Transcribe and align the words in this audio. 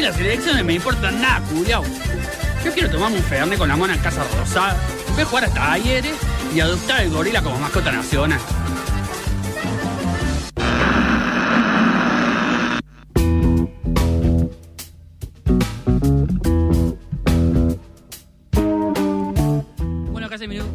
las 0.00 0.18
elecciones 0.18 0.64
me 0.64 0.74
importan 0.74 1.20
nada, 1.20 1.40
culiao. 1.48 1.84
Yo 2.64 2.72
quiero 2.72 2.90
tomarme 2.90 3.18
un 3.18 3.22
fernet 3.24 3.58
con 3.58 3.68
la 3.68 3.76
mona 3.76 3.94
en 3.94 4.00
Casa 4.00 4.24
Rosada, 4.38 4.76
voy 5.12 5.22
a 5.22 5.26
jugar 5.26 5.44
hasta 5.44 5.60
talleres 5.60 6.14
y 6.54 6.60
adoptar 6.60 7.02
el 7.02 7.10
gorila 7.10 7.42
como 7.42 7.58
mascota 7.58 7.92
nacional. 7.92 8.40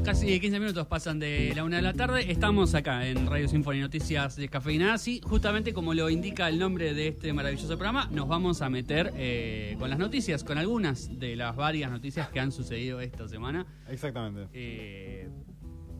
Casi, 0.06 0.26
minu- 0.26 0.30
casi 0.30 0.40
15 0.40 0.60
minutos 0.60 0.88
pasan 0.88 1.20
de 1.20 1.54
la 1.56 1.64
una 1.64 1.78
de 1.78 1.82
la 1.82 1.94
tarde. 1.94 2.32
Estamos 2.32 2.74
acá 2.76 3.06
en 3.08 3.26
Radio 3.28 3.48
Sinfonía 3.48 3.82
Noticias 3.84 4.36
de 4.36 4.48
Cafeína 4.50 4.96
y 5.06 5.22
justamente 5.22 5.74
como 5.74 5.94
lo 5.94 6.10
indica 6.10 6.48
el 6.50 6.60
nombre 6.60 6.94
de 6.94 7.10
este 7.10 7.34
maravilloso 7.34 7.68
programa, 7.78 8.08
nos 8.12 8.28
vamos 8.28 8.62
a 8.62 8.70
meter 8.70 9.12
eh, 9.16 9.76
con 9.80 9.90
las 9.90 10.00
noticias, 10.00 10.44
con 10.44 10.58
algunas 10.58 11.18
de 11.20 11.36
las 11.36 11.56
varias 11.56 11.92
noticias 11.92 12.30
que 12.30 12.40
han 12.40 12.52
sucedido 12.52 13.00
esta 13.02 13.28
semana. 13.28 13.66
Exactamente. 13.90 14.48
Eh, 14.54 15.30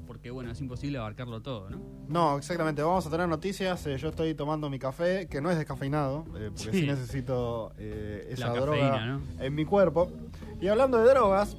porque 0.08 0.30
bueno, 0.30 0.52
es 0.52 0.62
imposible 0.62 0.98
abarcarlo 1.00 1.42
todo, 1.42 1.70
¿no? 1.70 1.82
No, 2.08 2.38
exactamente. 2.38 2.82
Vamos 2.84 3.06
a 3.08 3.10
tener 3.10 3.28
noticias. 3.28 3.86
Eh, 3.88 3.98
yo 3.98 4.10
estoy 4.10 4.36
tomando 4.36 4.70
mi 4.70 4.78
café, 4.80 5.28
que 5.28 5.42
no 5.42 5.50
es 5.50 5.58
descafeinado, 5.58 6.26
eh, 6.38 6.52
porque 6.56 6.72
sí, 6.72 6.82
Sí. 6.82 6.86
necesito 6.88 7.74
eh, 7.80 8.28
esa 8.30 8.48
La 8.48 8.54
droga 8.62 8.80
cafeína, 8.92 9.06
¿no? 9.08 9.22
en 9.44 9.56
mi 9.56 9.66
cuerpo. 9.66 10.12
Y 10.62 10.68
hablando 10.68 11.00
de 11.00 11.10
drogas, 11.10 11.58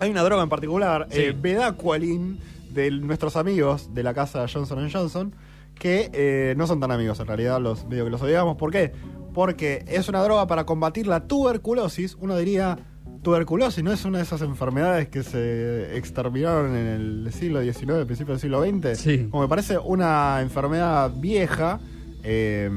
hay 0.00 0.10
una 0.10 0.22
droga 0.22 0.42
en 0.42 0.48
particular, 0.48 1.06
Sí. 1.10 1.20
eh, 1.20 1.36
Bedaqualin, 1.40 2.38
de 2.70 2.90
nuestros 2.90 3.36
amigos 3.36 3.94
de 3.94 4.02
la 4.02 4.12
casa 4.14 4.46
Johnson 4.52 4.88
Johnson, 4.92 5.34
que 5.78 6.10
eh, 6.12 6.54
no 6.56 6.66
son 6.66 6.80
tan 6.80 6.90
amigos 6.90 7.18
en 7.20 7.26
realidad, 7.26 7.60
los 7.60 7.86
medio 7.86 8.04
que 8.04 8.10
los 8.10 8.20
odiamos. 8.22 8.56
¿Por 8.56 8.70
qué? 8.70 8.92
Porque 9.34 9.84
es 9.88 10.08
una 10.08 10.22
droga 10.22 10.46
para 10.46 10.64
combatir 10.66 11.06
la 11.06 11.26
tuberculosis. 11.26 12.16
Uno 12.20 12.36
diría, 12.36 12.78
tuberculosis 13.22 13.82
no 13.84 13.92
es 13.92 14.04
una 14.04 14.18
de 14.18 14.24
esas 14.24 14.40
enfermedades 14.42 15.08
que 15.08 15.22
se 15.22 15.96
exterminaron 15.96 16.74
en 16.76 16.86
el 16.86 17.32
siglo 17.32 17.62
XIX, 17.62 18.04
principio 18.06 18.32
del 18.34 18.40
siglo 18.40 18.62
XX. 18.64 18.98
Sí. 18.98 19.28
Como 19.30 19.42
me 19.42 19.48
parece 19.48 19.78
una 19.78 20.40
enfermedad 20.42 21.10
vieja 21.14 21.80
eh, 22.22 22.70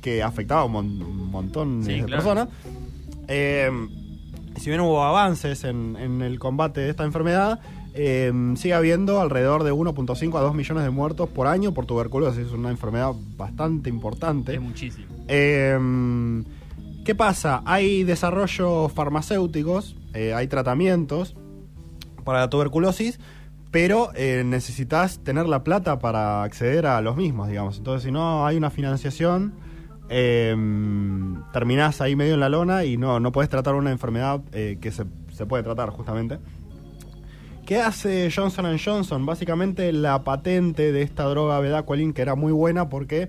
que 0.00 0.22
afectaba 0.22 0.62
a 0.62 0.64
un, 0.64 0.72
mon- 0.72 1.02
un 1.02 1.30
montón 1.30 1.82
Sí, 1.84 1.92
de 1.92 2.04
claro. 2.04 2.22
personas. 2.22 2.48
Eh, 3.28 3.70
si 4.58 4.70
bien 4.70 4.80
hubo 4.80 5.02
avances 5.02 5.64
en, 5.64 5.96
en 5.96 6.22
el 6.22 6.38
combate 6.38 6.80
de 6.80 6.90
esta 6.90 7.04
enfermedad, 7.04 7.60
eh, 8.00 8.32
sigue 8.56 8.74
habiendo 8.74 9.20
alrededor 9.20 9.64
de 9.64 9.72
1.5 9.72 10.38
a 10.38 10.40
2 10.40 10.54
millones 10.54 10.84
de 10.84 10.90
muertos 10.90 11.28
por 11.28 11.48
año 11.48 11.74
por 11.74 11.84
tuberculosis. 11.84 12.46
Es 12.46 12.52
una 12.52 12.70
enfermedad 12.70 13.12
bastante 13.36 13.88
importante. 13.88 14.54
Es 14.54 14.60
muchísimo. 14.60 15.06
Eh, 15.26 16.44
¿Qué 17.04 17.14
pasa? 17.16 17.62
Hay 17.64 18.04
desarrollos 18.04 18.92
farmacéuticos, 18.92 19.96
eh, 20.14 20.32
hay 20.32 20.46
tratamientos 20.46 21.34
para 22.24 22.40
la 22.40 22.50
tuberculosis, 22.50 23.18
pero 23.72 24.12
necesitas 24.14 25.18
tener 25.24 25.46
la 25.46 25.64
plata 25.64 25.98
para 25.98 26.42
acceder 26.42 26.86
a 26.86 27.00
los 27.00 27.16
mismos, 27.16 27.48
digamos. 27.48 27.78
Entonces, 27.78 28.04
si 28.04 28.12
no 28.12 28.46
hay 28.46 28.56
una 28.56 28.70
financiación, 28.70 29.54
eh, 30.08 30.56
terminás 31.52 32.00
ahí 32.00 32.16
medio 32.16 32.34
en 32.34 32.40
la 32.40 32.48
lona 32.48 32.84
y 32.84 32.96
no, 32.96 33.20
no 33.20 33.32
puedes 33.32 33.50
tratar 33.50 33.74
una 33.74 33.90
enfermedad 33.90 34.40
eh, 34.52 34.78
que 34.80 34.90
se, 34.90 35.04
se 35.32 35.46
puede 35.46 35.62
tratar, 35.62 35.90
justamente. 35.90 36.38
¿Qué 37.66 37.80
hace 37.80 38.30
Johnson 38.34 38.78
Johnson? 38.82 39.26
Básicamente 39.26 39.92
la 39.92 40.24
patente 40.24 40.92
de 40.92 41.02
esta 41.02 41.24
droga 41.24 41.60
Bedaqualin, 41.60 42.14
que 42.14 42.22
era 42.22 42.34
muy 42.34 42.52
buena 42.52 42.88
porque 42.88 43.28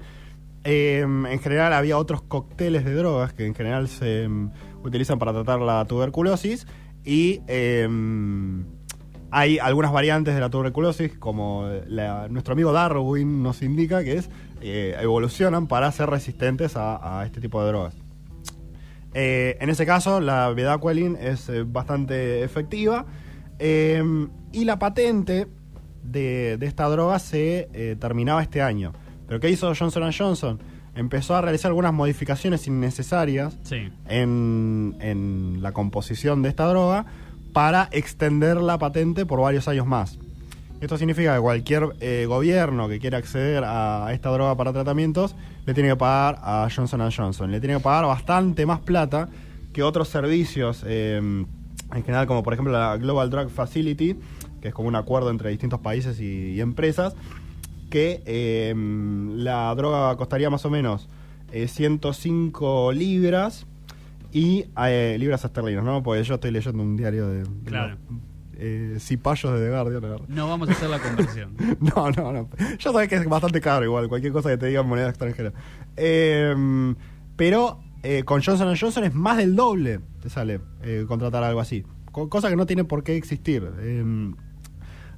eh, 0.64 1.02
en 1.02 1.40
general 1.40 1.74
había 1.74 1.98
otros 1.98 2.22
cócteles 2.22 2.86
de 2.86 2.94
drogas 2.94 3.34
que 3.34 3.46
en 3.46 3.56
general 3.56 3.90
se 3.90 4.30
mm, 4.30 4.52
utilizan 4.84 5.20
para 5.20 5.34
tratar 5.34 5.60
la 5.60 5.84
tuberculosis 5.86 6.66
y 7.04 7.42
hay 9.32 9.60
algunas 9.60 9.92
variantes 9.92 10.34
de 10.34 10.39
la 10.39 10.50
tuberculosis, 10.50 11.18
como 11.18 11.68
nuestro 12.30 12.54
amigo 12.54 12.72
Darwin 12.72 13.44
nos 13.44 13.62
indica, 13.62 14.04
que 14.04 14.14
es 14.14 14.30
eh, 14.61 14.95
evolucionan 15.02 15.67
para 15.67 15.92
ser 15.92 16.09
resistentes 16.09 16.75
a, 16.75 17.20
a 17.21 17.25
este 17.25 17.42
tipo 17.42 17.61
de 17.61 17.67
drogas. 17.70 17.95
Eh, 19.14 19.58
en 19.59 19.70
ese 19.70 19.86
caso, 19.86 20.20
la 20.20 20.49
Bedaqualin 20.49 21.17
es 21.20 21.49
eh, 21.49 21.64
bastante 21.64 22.43
efectiva. 22.43 23.05
y 23.59 24.65
la 24.65 24.80
patente 24.80 25.47
de, 26.03 26.58
de 26.58 26.65
esta 26.65 26.87
droga 26.89 27.20
se 27.20 27.97
terminaba 27.99 28.42
este 28.42 28.61
año. 28.61 28.93
¿Pero 29.27 29.39
qué 29.39 29.49
hizo 29.49 29.73
Johnson 29.75 30.11
Johnson? 30.17 30.59
Empezó 30.95 31.36
a 31.36 31.41
realizar 31.41 31.70
algunas 31.70 31.93
modificaciones 31.93 32.65
innecesarias 32.67 33.58
Sí. 33.64 33.89
en, 34.08 34.95
en 35.02 35.61
la 35.61 35.71
composición 35.71 36.41
de 36.41 36.49
esta 36.49 36.65
droga 36.67 37.05
para 37.53 37.89
extender 37.91 38.58
la 38.58 38.77
patente 38.77 39.26
por 39.26 39.39
varios 39.41 39.67
años 39.67 39.86
más. 39.86 40.17
Esto 40.82 40.98
significa 40.98 41.36
que 41.36 41.42
cualquier 41.42 41.90
eh, 42.00 42.26
gobierno 42.28 42.88
que 42.88 43.00
quiera 43.00 43.17
acceder 43.17 43.64
a 43.66 44.10
esta 44.14 44.30
droga 44.30 44.56
para 44.56 44.72
tratamientos 44.72 45.36
le 45.66 45.73
tiene 45.73 45.90
que 45.90 45.95
pagar 45.98 46.40
a 46.42 46.70
Johnson 46.73 47.02
Johnson. 47.12 47.52
Le 47.52 47.60
tiene 47.60 47.76
que 47.76 47.82
pagar 47.82 48.06
bastante 48.06 48.66
más 48.66 48.80
plata 48.80 49.30
que 49.73 49.84
otros 49.84 50.08
servicios, 50.08 50.84
eh, 50.88 51.18
en 51.18 52.04
general 52.04 52.28
como 52.28 52.44
por 52.44 52.54
ejemplo 52.54 52.72
la 52.72 52.98
Global 52.98 53.30
Drug 53.30 53.50
Facility, 53.50 54.16
que 54.62 54.70
es 54.70 54.73
como 54.73 54.88
un 54.88 54.95
acuerdo 54.95 55.30
entre 55.30 55.50
distintos 55.50 55.80
países 55.82 56.20
y, 56.20 56.54
y 56.54 56.62
empresas, 56.62 57.14
que 57.89 58.22
eh, 58.26 58.73
la 58.76 59.73
droga 59.76 60.16
costaría 60.16 60.50
más 60.50 60.66
o 60.66 60.70
menos 60.70 61.10
eh, 61.52 61.68
105 61.68 62.92
libras 62.92 63.66
y 64.32 64.66
eh, 64.78 65.18
libras 65.20 65.44
esterlinas, 65.44 65.84
¿no? 65.84 66.04
Porque 66.04 66.23
yo 66.23 66.36
estoy 66.36 66.52
leyendo 66.52 66.84
un 66.84 66.95
diario 66.95 67.28
de, 67.28 67.44
Claro. 67.66 67.98
Eh, 68.59 68.97
cipayos 68.99 69.53
de 69.53 69.65
The 69.65 69.70
Guardian. 69.71 70.05
a 70.05 70.08
ver. 70.09 70.21
No 70.30 70.47
vamos 70.49 70.70
a 70.70 70.73
hacer 70.73 70.89
la 70.89 70.99
conversión. 70.99 71.53
No, 71.80 72.11
no, 72.11 72.31
no. 72.33 72.49
Ya 72.77 72.92
sabes 72.92 73.08
que 73.08 73.15
es 73.15 73.25
bastante 73.27 73.61
caro 73.61 73.86
igual, 73.86 74.08
cualquier 74.09 74.33
cosa 74.33 74.49
que 74.49 74.58
te 74.58 74.65
diga 74.67 74.81
en 74.81 74.87
moneda 74.87 75.09
extranjera. 75.09 75.53
Eh, 75.97 76.93
pero 77.36 77.80
eh, 78.03 78.23
con 78.23 78.42
Johnson 78.43 78.75
Johnson 78.80 79.03
es 79.05 79.14
más 79.14 79.37
del 79.37 79.55
doble, 79.55 79.99
te 80.21 80.30
sale 80.30 80.59
eh, 80.83 81.05
contratar 81.08 81.43
algo 81.43 81.59
así. 81.61 81.86
Co- 82.11 82.27
cosa 82.30 82.49
que 82.49 82.55
no 82.55 82.65
tiene 82.65 82.83
por 82.83 83.03
qué 83.03 83.15
existir. 83.15 83.70
Eh, 83.80 84.33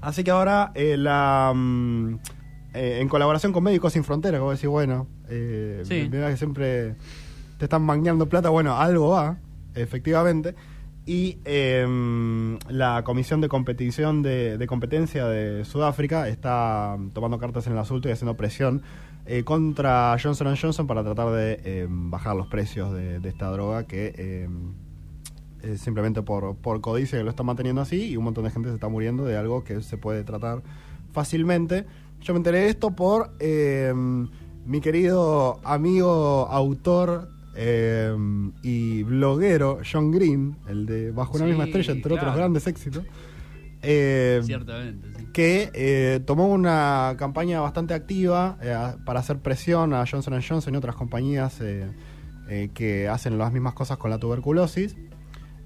así 0.02 0.24
que 0.24 0.32
ahora 0.32 0.72
eh, 0.76 0.98
la... 0.98 1.52
mm, 1.56 2.16
eh, 2.74 3.00
en 3.02 3.10
colaboración 3.10 3.52
con 3.54 3.64
Médicos 3.64 3.94
Sin 3.94 4.04
Fronteras, 4.04 4.40
como 4.40 4.52
decís, 4.52 4.68
bueno, 4.70 5.08
eh, 5.30 5.82
Sí. 5.84 6.08
mira 6.12 6.30
que 6.30 6.38
siempre 6.38 6.96
te 7.58 7.66
están 7.66 7.82
mangueando 7.82 8.28
plata, 8.30 8.50
bueno, 8.50 8.78
algo 8.78 9.10
va, 9.10 9.38
efectivamente. 9.76 10.56
Y 11.06 11.40
eh, 11.46 12.58
la 12.70 13.04
Comisión 13.04 13.42
de 13.42 13.50
Competición 13.50 14.22
de, 14.22 14.64
Competencia 14.68 15.26
de 15.26 15.66
Sudáfrica 15.66 16.28
está 16.28 16.98
tomando 17.14 17.40
cartas 17.40 17.66
en 17.68 17.74
el 17.74 17.80
asunto 17.80 18.08
y 18.08 18.12
haciendo 18.12 18.38
presión 18.38 18.84
eh, 19.26 19.44
contra 19.44 20.16
Johnson 20.22 20.56
Johnson 20.56 20.86
para 20.86 21.04
tratar 21.04 21.32
de 21.32 21.60
eh, 21.64 21.88
bajar 21.90 22.36
los 22.36 22.48
precios 22.48 22.94
de, 22.94 23.18
esta 23.28 23.50
droga 23.50 23.88
que 23.88 24.48
simplemente 25.76 26.24
por, 26.24 26.56
por 26.56 26.82
codicia 26.82 27.22
lo 27.22 27.30
está 27.30 27.44
manteniendo 27.44 27.82
así 27.82 28.10
y 28.10 28.18
un 28.18 28.24
montón 28.24 28.44
de 28.46 28.52
gente 28.52 28.70
se 28.70 28.76
está 28.76 28.88
muriendo 28.88 29.26
de 29.26 29.38
algo 29.38 29.64
que 29.64 29.82
se 29.82 29.98
puede 29.98 30.24
tratar 30.24 30.62
fácilmente. 31.14 31.86
Yo 32.22 32.34
me 32.34 32.38
enteré 32.38 32.60
de 32.60 32.70
esto 32.70 32.92
por 32.92 33.32
mi 34.66 34.82
querido 34.82 35.60
amigo, 35.64 36.48
autor 36.50 37.41
eh, 37.56 38.16
y 38.64 39.04
bloguero 39.04 39.80
John 39.90 40.12
Green, 40.12 40.58
el 40.68 40.86
de 40.86 41.12
Bajo 41.12 41.36
una 41.36 41.46
Sí, 41.46 41.50
misma 41.50 41.66
estrella, 41.66 41.92
entre 41.94 42.10
claro. 42.10 42.22
otros 42.22 42.36
grandes 42.38 42.68
éxitos. 42.68 43.04
Eh, 43.84 44.42
Ciertamente, 44.44 45.08
sí. 45.18 45.26
que 45.34 45.72
eh, 45.74 46.20
tomó 46.26 46.48
una 46.48 47.16
campaña 47.18 47.62
bastante 47.62 47.94
activa 47.96 48.58
eh, 48.62 48.78
para 49.06 49.22
hacer 49.22 49.40
presión 49.40 49.94
a 49.94 50.06
Johnson 50.06 50.40
Johnson 50.48 50.74
y 50.74 50.78
otras 50.78 50.96
compañías 50.96 51.60
que 52.74 53.08
hacen 53.10 53.38
las 53.38 53.52
mismas 53.54 53.74
cosas 53.74 53.98
con 53.98 54.12
la 54.12 54.20
tuberculosis. 54.20 54.96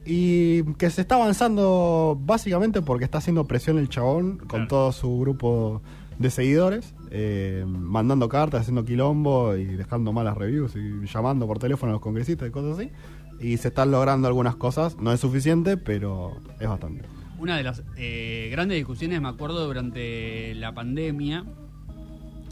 Y 0.06 0.64
que 0.76 0.90
se 0.92 1.02
está 1.02 1.16
avanzando 1.16 2.16
básicamente 2.22 2.82
porque 2.84 3.06
está 3.06 3.18
haciendo 3.18 3.46
presión 3.48 3.80
el 3.80 3.90
chabón 3.90 4.38
con 4.38 4.68
todo 4.68 4.92
su 4.92 5.20
grupo 5.20 5.82
de 6.20 6.30
seguidores, 6.30 6.94
eh, 7.12 7.66
mandando 7.68 8.28
cartas, 8.30 8.62
haciendo 8.62 8.84
quilombo 8.86 9.56
y 9.56 9.66
dejando 9.66 10.12
malas 10.14 10.38
reviews 10.38 10.76
y 10.76 11.06
llamando 11.08 11.48
por 11.48 11.60
teléfono 11.60 11.92
a 11.92 11.94
los 11.94 12.02
congresistas 12.02 12.48
y 12.48 12.52
cosas 12.52 12.78
así. 12.80 12.92
Y 13.40 13.58
se 13.58 13.68
están 13.70 13.92
logrando 13.92 14.28
algunas 14.28 14.56
cosas, 14.56 14.98
no 14.98 15.12
es 15.12 15.20
suficiente, 15.20 15.78
pero 15.78 16.38
es 16.60 16.68
bastante. 16.68 17.04
Una 17.38 17.58
de 17.58 17.64
las 17.64 17.84
eh, 17.98 18.48
grandes 18.52 18.78
discusiones, 18.78 19.20
me 19.22 19.28
acuerdo, 19.28 19.66
durante 19.68 20.56
la 20.56 20.74
pandemia, 20.74 21.44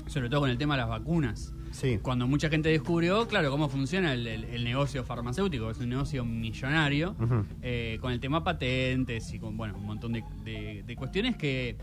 sobre 0.08 0.30
todo 0.30 0.42
con 0.42 0.50
el 0.50 0.58
tema 0.58 0.76
de 0.76 0.82
las 0.82 0.90
vacunas. 0.90 1.54
Sí. 1.72 1.98
Cuando 2.02 2.28
mucha 2.28 2.50
gente 2.50 2.70
descubrió, 2.70 3.28
claro, 3.28 3.50
cómo 3.50 3.68
funciona 3.68 4.14
el, 4.14 4.28
el- 4.28 4.44
el 4.44 4.64
negocio 4.64 5.04
farmacéutico, 5.04 5.72
es 5.72 5.80
un 5.80 5.90
negocio 5.90 6.24
millonario, 6.24 7.16
eh, 7.64 7.98
con 8.00 8.12
el 8.12 8.20
tema 8.20 8.44
patentes 8.44 9.34
y 9.34 9.40
con, 9.40 9.58
bueno, 9.58 9.76
un 9.78 9.86
montón 9.86 10.14
de, 10.14 10.24
de- 10.44 10.84
de 10.86 10.96
cuestiones 10.96 11.36
que 11.36 11.78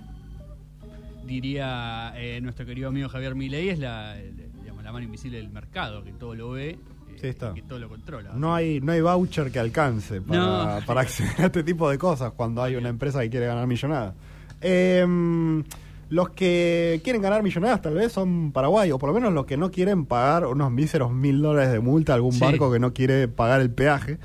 diría 1.30 2.12
eh, 2.16 2.40
nuestro 2.42 2.66
querido 2.66 2.88
amigo 2.88 3.08
Javier 3.08 3.34
Milei 3.34 3.68
es 3.70 3.78
la, 3.78 4.18
el- 4.18 4.36
digamos, 4.60 4.82
la 4.84 4.92
mano 4.92 5.04
invisible 5.04 5.38
del 5.38 5.48
mercado, 5.48 6.02
que 6.04 6.12
todo 6.12 6.34
lo 6.34 6.50
ve 6.50 6.78
Sí, 7.20 7.28
está. 7.28 7.52
que 7.54 7.62
todo 7.62 7.78
lo 7.78 7.88
controla. 7.88 8.32
No 8.34 8.54
hay, 8.54 8.80
no 8.80 8.92
hay 8.92 9.00
voucher 9.00 9.50
que 9.52 9.58
alcance 9.58 10.20
para, 10.22 10.40
No. 10.80 10.86
para 10.86 11.02
acceder 11.02 11.34
a 11.38 11.46
este 11.46 11.62
tipo 11.62 11.88
de 11.90 11.98
cosas 11.98 12.32
cuando 12.32 12.62
hay 12.62 12.76
una 12.76 12.88
empresa 12.88 13.20
que 13.20 13.30
quiere 13.30 13.46
ganar 13.46 13.66
millonadas. 13.66 14.14
Em, 14.60 15.62
los 16.08 16.30
que 16.30 17.00
quieren 17.04 17.20
ganar 17.22 17.42
millonadas 17.42 17.82
tal 17.82 17.94
vez 17.94 18.10
son 18.12 18.50
Paraguay, 18.52 18.90
o 18.90 18.98
por 18.98 19.10
lo 19.10 19.14
menos 19.14 19.32
los 19.32 19.46
que 19.46 19.56
no 19.56 19.70
quieren 19.70 20.06
pagar 20.06 20.46
unos 20.46 20.70
míseros 20.72 21.12
mil 21.12 21.40
dólares 21.42 21.70
de 21.72 21.80
multa 21.80 22.12
a 22.12 22.16
algún 22.16 22.32
Sí. 22.32 22.40
barco 22.40 22.72
que 22.72 22.78
no 22.80 22.92
quiere 22.92 23.28
pagar 23.28 23.60
el 23.60 23.70
peaje. 23.70 24.18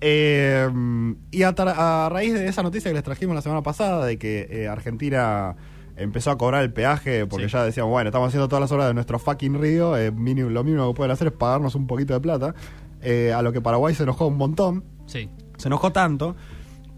Em, 0.00 1.16
y 1.30 1.42
a 1.42 2.08
raíz 2.10 2.34
de 2.34 2.46
esa 2.48 2.62
noticia 2.62 2.90
que 2.90 2.94
les 2.94 3.02
trajimos 3.02 3.34
la 3.34 3.42
semana 3.42 3.62
pasada, 3.62 4.04
de 4.06 4.18
que 4.18 4.46
eh, 4.50 4.68
Argentina 4.68 5.56
empezó 5.96 6.30
a 6.30 6.38
cobrar 6.38 6.62
el 6.62 6.72
peaje 6.72 7.26
porque 7.26 7.46
Sí. 7.48 7.52
ya 7.52 7.64
decíamos, 7.64 7.90
bueno, 7.90 8.08
estamos 8.08 8.28
haciendo 8.28 8.48
todas 8.48 8.60
las 8.60 8.72
obras 8.72 8.86
de 8.88 8.94
nuestro 8.94 9.18
fucking 9.18 9.60
río, 9.60 9.96
eh, 9.96 10.12
mínimo- 10.12 10.50
lo 10.50 10.62
mínimo 10.64 10.88
que 10.92 10.96
pueden 10.96 11.10
hacer 11.12 11.28
es 11.28 11.32
pagarnos 11.34 11.74
un 11.74 11.86
poquito 11.86 12.12
de 12.14 12.20
plata, 12.20 12.54
eh, 13.02 13.32
a 13.32 13.42
lo 13.42 13.52
que 13.52 13.60
Paraguay 13.60 13.94
se 13.94 14.02
enojó 14.02 14.26
un 14.26 14.36
montón, 14.36 14.84
Sí, 15.06 15.28
se 15.56 15.68
enojó 15.68 15.92
tanto, 15.92 16.36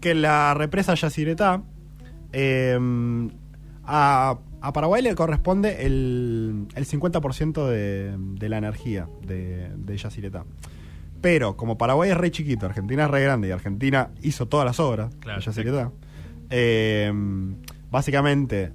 que 0.01 0.13
la 0.15 0.53
represa 0.53 0.93
Yacyretá, 0.95 1.61
eh, 2.33 2.77
a, 3.85 4.37
a 4.61 4.73
Paraguay 4.73 5.01
le 5.01 5.15
corresponde 5.15 5.85
el, 5.85 6.67
el 6.75 6.85
50% 6.85 7.67
de, 7.67 8.15
de 8.17 8.49
la 8.49 8.57
energía 8.57 9.07
de, 9.25 9.71
de 9.75 9.97
Yacyretá. 9.97 10.45
Pero 11.21 11.57
como 11.57 11.77
Paraguay 11.77 12.11
es 12.11 12.17
re 12.17 12.31
chiquito, 12.31 12.65
Argentina 12.65 13.05
es 13.05 13.11
re 13.11 13.21
grande 13.23 13.47
y 13.49 13.51
Argentina 13.51 14.09
hizo 14.21 14.47
todas 14.47 14.65
las 14.65 14.79
obras 14.79 15.13
Claro, 15.19 15.39
de 15.39 15.45
Yacyretá, 15.45 15.91
eh, 16.49 17.11
básicamente 17.91 18.71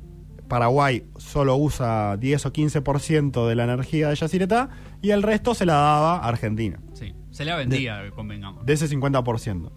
Paraguay 0.48 1.04
solo 1.16 1.56
usa 1.56 2.16
10 2.18 2.46
o 2.46 2.52
15% 2.52 3.46
de 3.48 3.54
la 3.54 3.64
energía 3.64 4.08
de 4.08 4.14
Yacyretá 4.16 4.68
y 5.02 5.10
el 5.10 5.22
resto 5.22 5.54
se 5.54 5.64
la 5.66 5.74
daba 5.74 6.16
a 6.18 6.28
Argentina 6.28 6.78
sí. 6.92 7.14
Se 7.30 7.44
la 7.44 7.56
vendía, 7.56 8.00
convengamos. 8.14 8.64
de 8.64 8.72
ese 8.74 8.88
50%. 8.88 9.70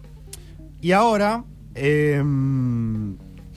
Y 0.80 0.92
ahora, 0.92 1.44
eh, 1.74 2.22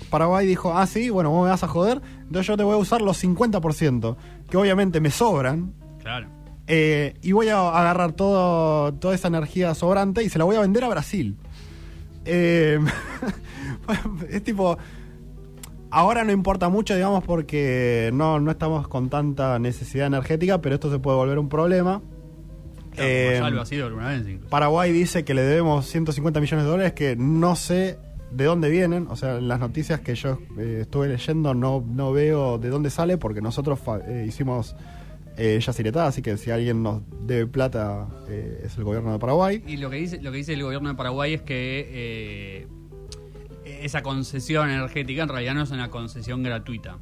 Paraguay 0.09 0.47
dijo, 0.47 0.75
ah, 0.75 0.87
sí, 0.87 1.09
bueno, 1.11 1.29
vos 1.29 1.43
me 1.43 1.49
vas 1.51 1.63
a 1.63 1.67
joder, 1.67 2.01
entonces 2.23 2.47
yo 2.47 2.57
te 2.57 2.63
voy 2.63 2.73
a 2.73 2.77
usar 2.77 3.01
los 3.01 3.23
50%, 3.23 4.15
que 4.49 4.57
obviamente 4.57 4.99
me 5.01 5.11
sobran, 5.11 5.73
Claro. 6.01 6.27
eh, 6.65 7.13
y 7.21 7.31
voy 7.33 7.49
a 7.49 7.59
agarrar 7.69 8.13
todo, 8.13 8.91
toda 8.95 9.13
esa 9.13 9.27
energía 9.27 9.75
sobrante 9.75 10.23
y 10.23 10.29
se 10.29 10.39
la 10.39 10.45
voy 10.45 10.55
a 10.55 10.61
vender 10.61 10.83
a 10.83 10.89
Brasil. 10.89 11.37
Eh, 12.25 12.79
es 14.29 14.43
tipo... 14.43 14.77
Ahora 15.91 16.23
no 16.23 16.31
importa 16.31 16.69
mucho, 16.69 16.95
digamos, 16.95 17.23
porque 17.23 18.09
no, 18.13 18.39
no 18.39 18.49
estamos 18.51 18.87
con 18.87 19.09
tanta 19.09 19.59
necesidad 19.59 20.07
energética, 20.07 20.61
pero 20.61 20.75
esto 20.75 20.89
se 20.91 20.99
puede 20.99 21.17
volver 21.17 21.37
un 21.37 21.49
problema. 21.49 22.01
Claro, 22.91 23.09
Eh, 23.09 23.37
ya 23.41 23.49
lo 23.49 23.61
ha 23.61 23.65
sido 23.65 23.87
alguna 23.87 24.09
vez 24.09 24.27
incluso. 24.27 24.49
Paraguay 24.49 24.91
dice 24.91 25.23
que 25.25 25.33
le 25.33 25.41
debemos 25.43 25.85
150 25.87 26.39
millones 26.39 26.65
de 26.65 26.71
dólares 26.71 26.93
que 26.93 27.15
no 27.17 27.55
sé 27.55 27.97
de 28.31 28.45
dónde 28.45 28.69
vienen. 28.69 29.07
O 29.09 29.15
sea, 29.15 29.37
en 29.37 29.47
las 29.47 29.59
noticias 29.59 29.99
que 30.01 30.15
yo 30.15 30.39
eh, 30.57 30.79
estuve 30.81 31.07
leyendo 31.09 31.53
no, 31.53 31.83
no 31.85 32.11
veo 32.13 32.57
de 32.57 32.69
dónde 32.69 32.89
sale 32.89 33.17
porque 33.17 33.41
nosotros 33.41 33.79
fa- 33.79 33.99
eh, 34.07 34.25
hicimos 34.27 34.75
eh, 35.37 35.59
Yacyretá, 35.61 36.07
así 36.07 36.21
que 36.21 36.35
si 36.37 36.51
alguien 36.51 36.83
nos 36.83 37.01
debe 37.25 37.47
plata 37.47 38.07
eh, 38.29 38.63
es 38.65 38.77
el 38.77 38.83
gobierno 38.83 39.11
de 39.13 39.19
Paraguay. 39.19 39.63
Y 39.67 39.77
lo 39.77 39.89
que 39.89 39.95
dice, 39.97 40.21
lo 40.21 40.31
que 40.31 40.37
dice 40.37 40.53
el 40.53 40.63
gobierno 40.63 40.89
de 40.89 40.95
Paraguay 40.95 41.33
es 41.33 41.41
que 41.41 41.87
eh, 41.89 42.67
esa 43.65 44.01
concesión 44.01 44.69
energética 44.69 45.23
en 45.23 45.29
realidad 45.29 45.53
no 45.55 45.63
es 45.63 45.71
una 45.71 45.89
concesión 45.89 46.43
gratuita. 46.43 46.97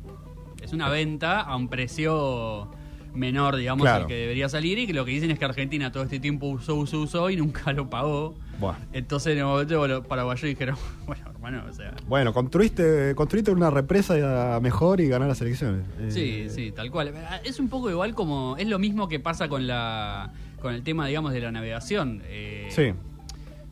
Es 0.62 0.74
una 0.74 0.90
venta 0.90 1.40
a 1.42 1.56
un 1.56 1.70
precio 1.70 2.70
menor, 3.14 3.56
digamos, 3.56 3.86
Claro. 3.86 4.04
al 4.04 4.08
que 4.08 4.14
debería 4.16 4.50
salir 4.50 4.78
y 4.78 4.86
que 4.86 4.94
lo 4.94 5.04
que 5.06 5.12
dicen 5.12 5.32
es 5.32 5.40
que 5.40 5.46
Argentina 5.46 5.92
todo 5.92 6.04
este 6.04 6.20
tiempo 6.20 6.48
usó, 6.48 6.76
usó, 6.76 7.00
usó 7.02 7.30
y 7.30 7.38
nunca 7.38 7.72
lo 7.74 7.90
pagó. 7.90 8.36
Bueno. 8.60 8.78
Entonces 8.94 9.34
en 9.34 9.40
el 9.40 9.46
momento 9.46 9.88
los 9.88 10.06
paraguayos 10.06 10.44
dijeron, 10.44 10.76
bueno, 11.08 11.24
hermano, 11.30 11.64
o 11.70 11.74
sea... 11.74 11.94
Bueno, 12.08 12.34
construiste, 12.34 13.16
construiste 13.16 13.52
una 13.52 13.70
represa 13.72 14.60
mejor 14.62 15.00
y 15.02 15.08
ganar 15.08 15.28
las 15.30 15.42
elecciones. 15.42 15.86
Eh, 15.98 16.12
Sí, 16.12 16.50
sí, 16.50 16.72
tal 16.72 16.92
cual. 16.92 17.14
Es 17.44 17.60
un 17.60 17.70
poco 17.70 17.90
igual 17.90 18.14
como. 18.14 18.58
Es 18.58 18.68
lo 18.68 18.78
mismo 18.80 19.08
que 19.08 19.20
pasa 19.20 19.48
con 19.48 19.66
la. 19.66 20.32
con 20.62 20.74
el 20.76 20.84
tema, 20.84 21.08
digamos, 21.08 21.32
de 21.34 21.40
la 21.40 21.52
navegación. 21.52 22.22
Eh, 22.26 22.68
Sí, 22.70 22.94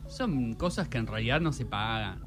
Son 0.08 0.54
cosas 0.54 0.88
que 0.88 0.96
en 0.98 1.06
realidad 1.06 1.40
no 1.40 1.52
se 1.52 1.66
pagan. 1.66 2.20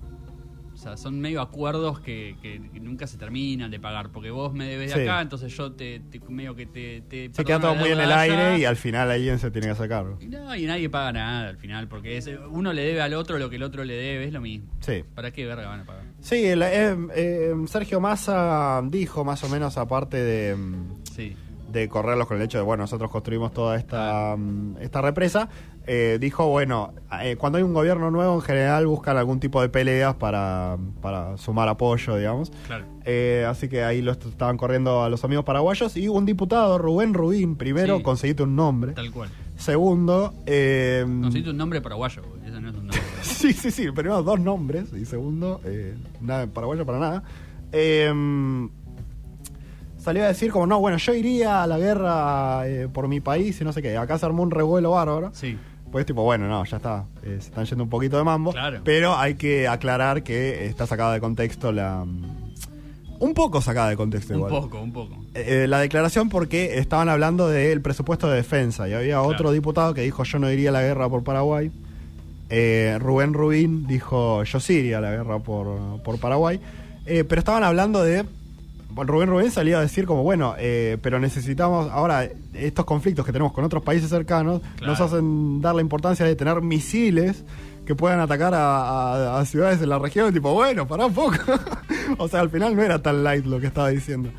Sea, 0.82 0.98
son 0.98 1.20
medio 1.20 1.42
acuerdos 1.42 2.00
que, 2.00 2.36
que- 2.42 2.60
que 2.74 2.80
nunca 2.80 3.06
se 3.06 3.18
terminan 3.18 3.70
de 3.70 3.80
pagar. 3.80 4.10
Porque 4.10 4.32
vos 4.32 4.52
me 4.52 4.66
debes 4.66 4.92
de 4.94 5.02
Sí. 5.04 5.08
acá, 5.08 5.22
entonces 5.22 5.56
yo 5.56 5.72
te, 5.74 6.00
te- 6.10 6.20
medio 6.30 6.56
que 6.56 6.66
te. 6.66 7.02
te 7.02 7.30
se 7.32 7.44
queda 7.46 7.60
todo 7.60 7.76
muy 7.76 7.90
en 7.92 8.00
el 8.00 8.12
allá. 8.12 8.22
aire 8.22 8.58
y 8.60 8.66
al 8.66 8.76
final 8.78 9.12
alguien 9.12 9.38
se 9.38 9.52
tiene 9.52 9.68
que 9.68 9.76
sacar. 9.76 10.06
Y 10.20 10.26
No, 10.26 10.56
y 10.56 10.66
nadie 10.66 10.90
paga 10.90 11.14
nada 11.14 11.50
al 11.50 11.58
final. 11.58 11.88
Porque 11.88 12.18
es- 12.18 12.30
uno 12.50 12.74
le 12.74 12.84
debe 12.84 13.02
al 13.02 13.14
otro 13.14 13.38
lo 13.38 13.50
que 13.50 13.58
el 13.58 13.64
otro 13.64 13.84
le 13.84 13.94
debe, 13.94 14.26
es 14.26 14.34
lo 14.34 14.42
mismo. 14.42 14.72
Sí. 14.80 15.04
¿Para 15.14 15.30
qué 15.32 15.46
verga 15.46 15.68
van 15.68 15.82
a 15.82 15.86
pagar? 15.86 16.04
Sí, 16.20 16.44
el- 16.46 16.64
eh, 16.64 16.98
eh, 17.16 17.54
Sergio 17.68 18.00
Massa 18.00 18.82
dijo 18.86 19.24
más 19.24 19.44
o 19.44 19.50
menos 19.50 19.78
aparte 19.78 20.18
de... 20.18 20.56
Sí. 21.16 21.36
de 21.72 21.88
correrlos 21.88 22.28
con 22.28 22.36
el 22.36 22.44
hecho 22.44 22.58
de, 22.58 22.66
bueno, 22.66 22.84
nosotros 22.84 23.10
construimos 23.10 23.54
toda 23.54 23.78
esta, 23.78 24.36
mm, 24.38 24.76
esta 24.82 25.00
represa, 25.02 25.48
eh, 25.88 26.18
dijo, 26.22 26.48
bueno, 26.48 26.94
eh, 27.22 27.36
cuando 27.38 27.58
hay 27.58 27.64
un 27.64 27.74
gobierno 27.74 28.12
nuevo 28.12 28.36
en 28.36 28.42
general 28.42 28.86
buscan 28.88 29.18
algún 29.18 29.40
tipo 29.40 29.62
de 29.62 29.70
peleas 29.70 30.16
para, 30.16 30.78
para 31.02 31.38
sumar 31.38 31.68
apoyo, 31.68 32.16
digamos. 32.18 32.52
Claro. 32.68 32.86
Eh, 33.06 33.46
así 33.50 33.68
que 33.68 33.84
ahí 33.84 34.02
lo 34.02 34.12
est- 34.12 34.26
estaban 34.26 34.58
corriendo 34.58 35.04
a 35.04 35.10
los 35.10 35.24
amigos 35.24 35.44
paraguayos 35.44 35.98
y 35.98 36.08
un 36.08 36.26
diputado, 36.26 36.78
Rubén 36.78 37.14
Rubín, 37.14 37.56
primero, 37.56 37.98
Sí. 37.98 38.04
conseguiste 38.04 38.44
un 38.44 38.56
nombre. 38.56 38.94
Tal 38.94 39.12
cual. 39.12 39.30
Segundo, 39.58 40.34
eh, 40.46 41.06
Necesito 41.08 41.52
un 41.52 41.58
nombre 41.58 41.82
paraguayo. 41.82 42.22
Eso 42.46 42.60
no 42.62 42.70
es 42.70 42.76
un 42.76 42.88
nombre. 42.88 43.02
sí, 43.22 43.54
sí, 43.54 43.72
sí, 43.72 43.92
primero 43.92 44.22
dos 44.24 44.40
nombres 44.40 44.94
y 44.94 45.06
segundo, 45.06 45.62
eh, 45.66 45.96
nada 46.22 46.48
paraguayo 46.48 46.86
para 46.86 47.00
nada. 47.00 47.24
Eh, 47.72 48.12
salió 49.98 50.24
a 50.24 50.28
decir 50.28 50.52
como, 50.52 50.66
no, 50.68 50.80
bueno, 50.80 50.98
yo 50.98 51.14
iría 51.14 51.64
a 51.64 51.68
la 51.68 51.78
guerra 51.78 52.68
eh, 52.68 52.88
por 52.92 53.08
mi 53.08 53.20
país 53.20 53.60
y 53.62 53.64
no 53.64 53.72
sé 53.74 53.82
qué. 53.82 53.98
Acá 53.98 54.18
se 54.18 54.26
armó 54.26 54.42
un 54.44 54.52
revuelo 54.52 54.92
bárbaro. 54.92 55.30
Sí. 55.34 55.58
Pues 55.92 56.06
tipo, 56.06 56.24
bueno, 56.24 56.48
no, 56.48 56.64
ya 56.64 56.78
está. 56.78 57.06
eh, 57.24 57.38
se 57.42 57.50
están 57.50 57.66
yendo 57.66 57.84
un 57.84 57.90
poquito 57.90 58.18
de 58.18 58.24
mambo. 58.24 58.52
Claro. 58.54 58.80
Pero 58.84 59.18
hay 59.18 59.36
que 59.36 59.68
aclarar 59.68 60.24
que 60.24 60.66
está 60.66 60.88
sacada 60.88 61.14
de 61.14 61.20
contexto 61.20 61.72
la... 61.72 62.06
mm, 62.06 62.52
Un 63.20 63.34
poco 63.34 63.62
sacada 63.62 63.90
de 63.90 63.98
contexto 63.98 64.34
Un 64.34 64.40
igual. 64.40 64.52
poco, 64.64 64.82
un 64.82 64.94
poco. 64.94 65.18
Eh, 65.36 65.66
la 65.68 65.80
declaración 65.80 66.30
porque 66.30 66.78
estaban 66.80 67.10
hablando 67.10 67.48
del 67.50 67.82
presupuesto 67.82 68.30
de 68.30 68.38
defensa 68.38 68.88
y 68.88 68.94
había 68.94 69.22
otro 69.22 69.38
Claro. 69.38 69.52
diputado 69.52 69.94
que 69.94 70.02
dijo 70.02 70.24
yo 70.24 70.40
no 70.40 70.50
iría 70.50 70.70
a 70.70 70.74
la 70.74 70.82
guerra 70.82 71.10
por 71.10 71.24
Paraguay. 71.24 71.72
Eh, 72.50 72.98
Rubén 73.00 73.34
Rubín 73.34 73.86
dijo 73.88 74.44
yo 74.44 74.60
sí 74.60 74.74
iría 74.74 74.98
a 74.98 75.02
la 75.02 75.12
guerra 75.12 75.40
por, 75.40 76.02
por 76.04 76.20
Paraguay. 76.20 76.60
Eh, 77.06 77.24
pero 77.28 77.40
estaban 77.40 77.64
hablando 77.64 78.02
de... 78.04 78.26
Rubén 78.96 79.30
Rubén 79.30 79.52
salía 79.52 79.78
a 79.78 79.82
decir 79.82 80.06
como, 80.06 80.24
bueno, 80.24 80.56
eh, 80.58 80.98
pero 81.02 81.20
necesitamos 81.20 81.90
ahora 81.92 82.28
estos 82.54 82.86
conflictos 82.86 83.26
que 83.26 83.32
tenemos 83.32 83.54
con 83.54 83.64
otros 83.64 83.84
países 83.84 84.10
cercanos 84.10 84.62
Claro. 84.78 84.92
nos 84.94 85.02
hacen 85.02 85.62
dar 85.62 85.76
la 85.76 85.82
importancia 85.82 86.26
de 86.26 86.36
tener 86.36 86.62
misiles 86.62 87.44
que 87.86 87.96
puedan 87.96 88.20
atacar 88.20 88.54
a, 88.54 89.36
a- 89.38 89.40
a 89.40 89.46
ciudades 89.46 89.80
de 89.80 89.88
la 89.88 89.98
región. 90.00 90.34
Tipo, 90.34 90.54
bueno, 90.54 90.88
pará 90.88 91.06
un 91.08 91.14
poco. 91.14 91.36
o 92.18 92.28
sea, 92.28 92.42
al 92.42 92.50
final 92.50 92.76
no 92.76 92.82
era 92.84 93.02
tan 93.02 93.24
light 93.24 93.46
lo 93.46 93.60
que 93.60 93.68
estaba 93.68 93.90
diciendo. 93.90 94.30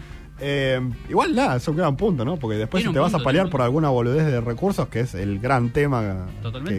Eh, 0.45 0.81
igual 1.09 1.35
nada, 1.35 1.57
es 1.57 1.69
un 1.69 1.77
gran 1.77 1.97
punto, 1.97 2.25
¿no? 2.25 2.37
Porque 2.37 2.57
después 2.57 2.83
si 2.83 2.93
te 2.93 2.99
vas 2.99 3.15
a 3.15 3.19
un 3.19 3.51
por 3.51 3.63
alguna 3.63 3.91
boludez 3.91 4.27
de 4.27 4.41
recursos, 4.41 4.89
que 4.89 5.01
es 5.01 5.15
el 5.15 5.39
gran 5.39 5.71
tema 5.71 6.27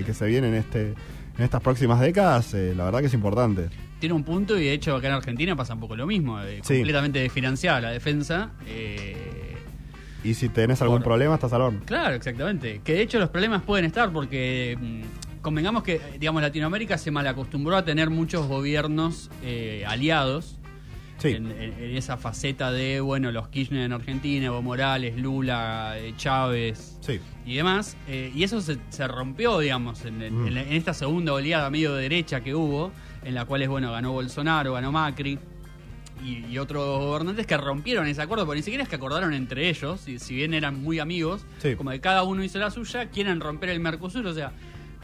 que 0.04 0.14
se 0.14 0.26
viene 0.26 0.50
en 0.50 0.56
este 0.56 0.94
en 1.38 1.44
estas 1.46 1.62
próximas 1.62 2.00
décadas, 2.00 2.54
eh, 2.54 2.74
la 2.76 2.86
verdad 2.86 3.00
que 3.00 3.08
es 3.08 3.14
importante. 3.14 3.70
Tiene 4.04 4.16
un 4.16 4.26
punto 4.26 4.60
y 4.60 4.66
de 4.66 4.74
hecho 4.74 4.98
acá 4.98 5.08
en 5.08 5.14
Argentina 5.14 5.56
pasa 5.56 5.76
un 5.76 5.80
poco 5.80 5.96
lo 5.96 6.06
mismo. 6.06 6.38
eh, 6.42 6.60
Sí. 6.62 6.74
Completamente 6.76 7.20
desfinanciada 7.20 7.80
la 7.80 7.92
defensa. 7.92 8.52
eh, 8.68 9.56
Y 10.26 10.34
si 10.34 10.50
tenés 10.50 10.82
algún 10.82 10.98
Por- 10.98 11.06
problema, 11.06 11.36
estás 11.36 11.54
al 11.54 11.62
horno. 11.62 11.80
Claro, 11.86 12.14
exactamente. 12.14 12.82
Que 12.84 12.96
de 12.96 13.02
hecho 13.02 13.18
los 13.18 13.30
problemas 13.30 13.62
pueden 13.62 13.86
estar 13.86 14.12
porque 14.12 14.78
mm, 14.78 15.42
convengamos 15.42 15.84
que, 15.84 16.02
digamos, 16.20 16.42
Latinoamérica 16.42 16.98
se 16.98 17.12
malacostumbró 17.12 17.78
a 17.78 17.86
tener 17.86 18.10
muchos 18.10 18.46
gobiernos 18.46 19.30
eh, 19.42 19.86
aliados 19.88 20.58
Sí. 21.24 21.36
en, 21.36 21.48
en- 21.52 21.74
en 21.82 21.98
esa 21.98 22.18
faceta 22.18 22.72
de, 22.72 23.00
bueno, 23.02 23.32
los 23.32 23.48
Kirchner 23.48 23.84
en 23.86 23.94
Argentina, 23.94 24.46
Evo 24.48 24.62
Morales, 24.62 25.18
Lula, 25.18 25.96
eh, 25.98 26.14
Chávez 26.18 26.98
Sí. 27.02 27.20
y 27.46 27.56
demás. 27.56 27.98
eh, 28.08 28.32
y 28.36 28.44
eso 28.44 28.62
se, 28.62 28.78
se 28.90 29.08
rompió, 29.08 29.60
digamos, 29.60 30.04
en, 30.06 30.18
Mm. 30.44 30.48
en 30.48 30.58
esta 30.74 30.94
segunda 30.94 31.34
oleada 31.34 31.70
medio 31.70 31.94
derecha 31.96 32.42
que 32.42 32.54
hubo, 32.54 32.92
en 33.24 33.34
la 33.36 33.46
cual, 33.46 33.68
bueno, 33.70 33.92
ganó 33.92 34.12
Bolsonaro, 34.12 34.74
ganó 34.74 34.92
Macri. 34.92 35.40
Y, 36.24 36.46
y 36.54 36.58
otros 36.58 37.00
gobernantes 37.00 37.46
que 37.46 37.58
rompieron 37.58 38.08
ese 38.08 38.22
acuerdo, 38.22 38.46
porque 38.46 38.60
ni 38.60 38.64
siquiera 38.64 38.84
es 38.84 38.90
que 38.90 38.96
acordaron 38.96 39.34
entre 39.34 39.68
ellos, 39.68 40.08
y 40.08 40.20
si 40.20 40.36
bien 40.36 40.54
eran 40.54 40.82
muy 40.82 41.00
amigos, 41.00 41.46
Sí. 41.58 41.76
como 41.76 41.90
que 41.92 42.00
cada 42.00 42.24
uno 42.24 42.44
hizo 42.44 42.60
la 42.60 42.70
suya, 42.72 43.10
quieren 43.10 43.42
romper 43.42 43.70
el 43.70 43.82
Mercosur, 43.82 44.26
o 44.28 44.34
sea, 44.34 44.54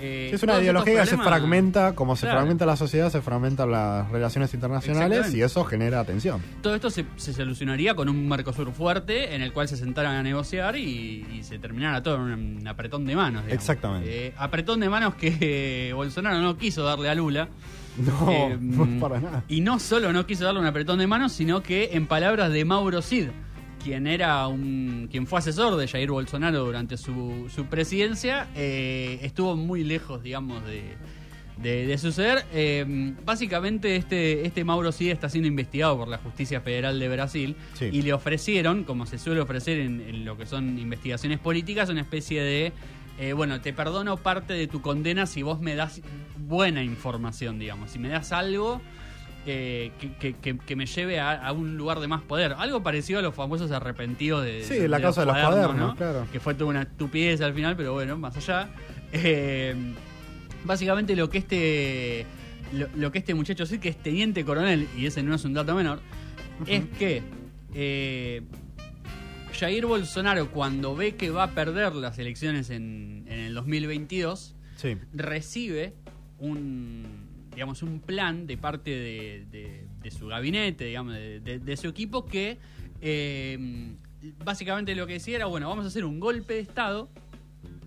Eh, 0.02 0.32
es 0.34 0.44
una 0.44 0.60
ideología 0.62 1.02
que 1.02 1.06
se 1.08 1.18
fragmenta, 1.18 1.94
como 1.96 2.16
se 2.16 2.22
Claro. 2.26 2.40
fragmenta 2.40 2.66
la 2.66 2.76
sociedad, 2.76 3.10
se 3.12 3.22
fragmentan 3.22 3.72
las 3.72 4.10
relaciones 4.10 4.54
internacionales 4.54 5.34
y 5.34 5.42
eso 5.42 5.64
genera 5.66 6.04
tensión. 6.06 6.42
Todo 6.62 6.76
esto 6.76 6.90
se, 6.90 7.06
se 7.18 7.34
solucionaría 7.34 7.96
con 7.96 8.10
un 8.10 8.28
Mercosur 8.28 8.72
fuerte 8.72 9.36
en 9.36 9.42
el 9.42 9.52
cual 9.54 9.68
se 9.68 9.78
sentaran 9.78 10.16
a 10.16 10.24
negociar 10.24 10.76
y, 10.76 11.26
y 11.34 11.44
se 11.44 11.60
terminara 11.60 12.02
todo 12.04 12.16
en 12.16 12.22
un, 12.60 12.68
apretón 12.68 13.06
de 13.06 13.16
manos. 13.16 13.44
digamos. 13.44 13.54
Exactamente. 13.62 14.28
Eh, 14.28 14.34
apretón 14.38 14.80
de 14.80 14.90
manos 14.90 15.16
que 15.16 15.92
Bolsonaro 15.96 16.40
no 16.42 16.58
quiso 16.58 16.84
darle 16.84 17.10
a 17.10 17.16
Lula. 17.16 17.50
No, 17.98 18.32
Eh, 18.32 18.58
no 18.62 19.00
para 19.00 19.20
nada. 19.20 19.44
Y 19.50 19.62
no 19.62 19.80
solo 19.80 20.14
no 20.14 20.26
quiso 20.26 20.46
darle 20.46 20.60
un 20.62 20.66
apretón 20.66 21.00
de 21.00 21.08
manos, 21.08 21.32
sino 21.34 21.62
que 21.64 21.90
en 21.94 22.08
palabras 22.08 22.52
de 22.52 22.64
Mauro 22.64 23.02
Cid, 23.02 23.28
quien 23.84 24.06
era 24.08 24.48
un 24.48 25.08
quien 25.10 25.26
fue 25.28 25.40
asesor 25.40 25.76
de 25.78 25.88
Jair 25.88 26.12
Bolsonaro 26.12 26.64
durante 26.66 26.98
su, 26.98 27.50
su 27.54 27.66
presidencia, 27.66 28.48
eh, 28.56 29.20
estuvo 29.24 29.56
muy 29.56 29.84
lejos, 29.84 30.22
digamos, 30.22 30.64
de, 30.66 30.84
de- 31.58 31.88
de 31.88 31.98
suceder. 31.98 32.46
Eh, 32.54 33.14
básicamente 33.26 33.96
este, 33.96 34.46
este 34.46 34.64
Mauro 34.64 34.92
Cid 34.92 35.10
está 35.12 35.30
siendo 35.30 35.48
investigado 35.48 35.98
por 35.98 36.08
la 36.08 36.18
Justicia 36.20 36.62
Federal 36.62 37.00
de 37.00 37.10
Brasil 37.10 37.56
Sí. 37.74 37.90
y 37.92 38.02
le 38.02 38.14
ofrecieron, 38.14 38.84
como 38.84 39.06
se 39.06 39.18
suele 39.18 39.42
ofrecer 39.42 39.80
en, 39.80 40.02
en 40.02 40.26
lo 40.26 40.38
que 40.38 40.46
son 40.46 40.78
investigaciones 40.80 41.40
políticas, 41.40 41.90
una 41.90 42.02
especie 42.02 42.42
de... 42.42 42.72
eh, 43.20 43.34
bueno, 43.34 43.60
te 43.62 43.74
perdono 43.74 44.16
parte 44.18 44.54
de 44.54 44.68
tu 44.68 44.82
condena 44.82 45.26
si 45.26 45.42
vos 45.42 45.60
me 45.60 45.76
das 45.76 46.02
buena 46.38 46.84
información, 46.84 47.60
digamos. 47.60 47.92
Si 47.92 48.00
me 48.00 48.08
das 48.10 48.32
algo 48.32 48.82
eh, 49.46 49.92
que, 50.20 50.34
que- 50.36 50.58
que- 50.58 50.76
me 50.76 50.86
lleve 50.86 51.20
a, 51.20 51.32
a 51.46 51.52
un 51.54 51.78
lugar 51.78 52.00
de 52.00 52.08
más 52.08 52.22
poder. 52.22 52.54
Algo 52.58 52.84
parecido 52.84 53.20
a 53.20 53.22
los 53.22 53.34
famosos 53.34 53.72
arrepentidos 53.72 54.44
de, 54.44 54.64
Sí, 54.64 54.88
la 54.88 55.02
causa 55.02 55.22
de 55.22 55.28
los 55.28 55.38
cuadernos, 55.38 55.96
claro. 55.96 56.28
Que 56.32 56.40
fue 56.40 56.54
toda 56.54 56.70
una 56.70 56.82
estupidez 56.84 57.42
al 57.42 57.54
final, 57.54 57.76
pero 57.76 57.94
bueno, 57.94 58.18
más 58.18 58.36
allá. 58.38 58.70
Eh, 59.14 59.74
básicamente 60.66 61.16
lo 61.16 61.30
que 61.30 61.38
este 61.40 62.26
lo, 62.74 62.88
lo 62.96 63.12
que 63.12 63.20
este 63.20 63.34
muchacho 63.34 63.66
sí 63.66 63.80
que 63.80 63.90
es 63.90 63.98
teniente 63.98 64.44
coronel, 64.46 64.88
y 64.98 65.06
ese 65.08 65.24
no 65.24 65.34
es 65.34 65.44
un 65.46 65.54
dato 65.54 65.74
menor, 65.74 66.00
es 66.68 66.84
que 67.00 67.24
eh, 67.74 68.42
Jair 69.58 69.86
Bolsonaro 69.88 70.52
cuando 70.52 70.96
ve 70.96 71.16
que 71.16 71.32
va 71.32 71.44
a 71.44 71.52
perder 71.52 71.96
las 71.96 72.20
elecciones 72.20 72.70
en, 72.70 73.26
en 73.28 73.40
el 73.40 73.54
2022, 73.56 74.56
Sí. 74.76 74.96
recibe 75.14 75.94
un 76.38 77.19
digamos 77.60 77.84
un 77.84 78.00
plan 78.00 78.48
de 78.48 78.56
parte 78.58 78.90
de, 78.90 79.46
de- 79.52 79.86
de 80.02 80.12
su 80.12 80.28
gabinete 80.28 80.86
digamos 80.86 81.14
de, 81.14 81.76
su 81.78 81.90
equipo 81.90 82.26
que 82.26 82.58
eh, 83.02 83.92
básicamente 84.46 84.96
lo 84.96 85.06
que 85.06 85.14
decía 85.14 85.36
era 85.36 85.46
bueno 85.48 85.68
vamos 85.68 85.84
a 85.84 85.90
hacer 85.90 86.06
un 86.06 86.22
golpe 86.22 86.54
de 86.54 86.62
estado 86.62 87.10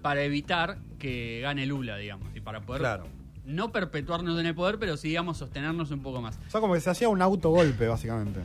para 0.03 0.23
evitar 0.25 0.77
que 0.99 1.41
gane 1.41 1.65
Lula 1.65 1.97
digamos 1.97 2.29
y 2.37 2.41
para 2.41 2.61
poder 2.61 2.81
Claro. 2.83 3.07
no 3.47 3.73
perpetuarnos 3.73 4.39
en 4.39 4.45
el 4.45 4.55
poder 4.55 4.79
pero 4.79 4.99
sí 4.99 5.09
digamos 5.09 5.39
sostenernos 5.39 5.91
un 5.91 6.01
poco 6.03 6.21
más 6.21 6.39
O 6.49 6.51
sea, 6.51 6.61
como 6.61 6.75
que 6.75 6.81
se 6.83 6.91
hacía 6.91 7.09
un 7.09 7.23
autogolpe, 7.23 7.87
básicamente. 7.89 8.41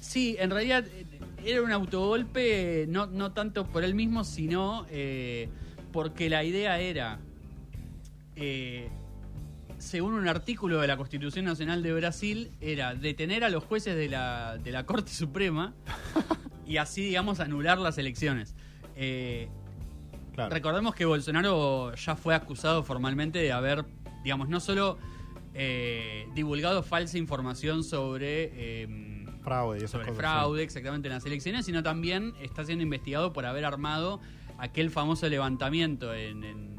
Sí, 0.00 0.36
en 0.38 0.50
realidad 0.50 0.86
eh, 0.86 1.04
era 1.44 1.60
un 1.60 1.70
autogolpe, 1.70 2.86
no, 2.88 3.06
no 3.08 3.32
tanto 3.32 3.66
por 3.66 3.84
él 3.84 3.94
mismo, 3.94 4.24
sino 4.24 4.86
eh, 4.90 5.48
porque 5.92 6.30
la 6.30 6.44
idea 6.44 6.80
era, 6.80 7.18
eh, 8.36 8.88
según 9.82 10.14
un 10.14 10.28
artículo 10.28 10.80
de 10.80 10.86
la 10.86 10.96
Constitución 10.96 11.44
Nacional 11.44 11.82
de 11.82 11.92
Brasil, 11.92 12.50
era 12.60 12.94
detener 12.94 13.42
a 13.44 13.50
los 13.50 13.64
jueces 13.64 13.96
de 13.96 14.08
la, 14.08 14.56
de 14.58 14.70
la 14.70 14.86
Corte 14.86 15.10
Suprema 15.12 15.74
y 16.66 16.76
así, 16.76 17.02
digamos, 17.02 17.40
anular 17.40 17.78
las 17.78 17.98
elecciones. 17.98 18.54
Eh, 18.96 19.48
Claro. 20.34 20.48
Recordemos 20.54 20.94
que 20.94 21.04
Bolsonaro 21.04 21.94
ya 21.94 22.16
fue 22.16 22.34
acusado 22.34 22.82
formalmente 22.84 23.38
de 23.38 23.52
haber, 23.52 23.84
digamos, 24.24 24.48
no 24.48 24.60
solo 24.60 24.96
eh, 25.52 26.26
divulgado 26.34 26.82
falsa 26.82 27.18
información 27.18 27.84
sobre... 27.84 28.50
eh, 28.54 29.26
Fraude 29.44 29.74
y 29.74 29.78
esas 29.80 29.90
sobre 29.90 30.04
cosas, 30.06 30.16
fraude 30.18 30.62
exactamente 30.62 31.08
en 31.08 31.14
las 31.14 31.26
elecciones, 31.26 31.66
sino 31.66 31.82
también 31.82 32.32
está 32.40 32.64
siendo 32.64 32.82
investigado 32.82 33.34
por 33.34 33.44
haber 33.44 33.66
armado 33.66 34.20
aquel 34.56 34.88
famoso 34.90 35.28
levantamiento 35.28 36.14
en, 36.14 36.44
en- 36.44 36.71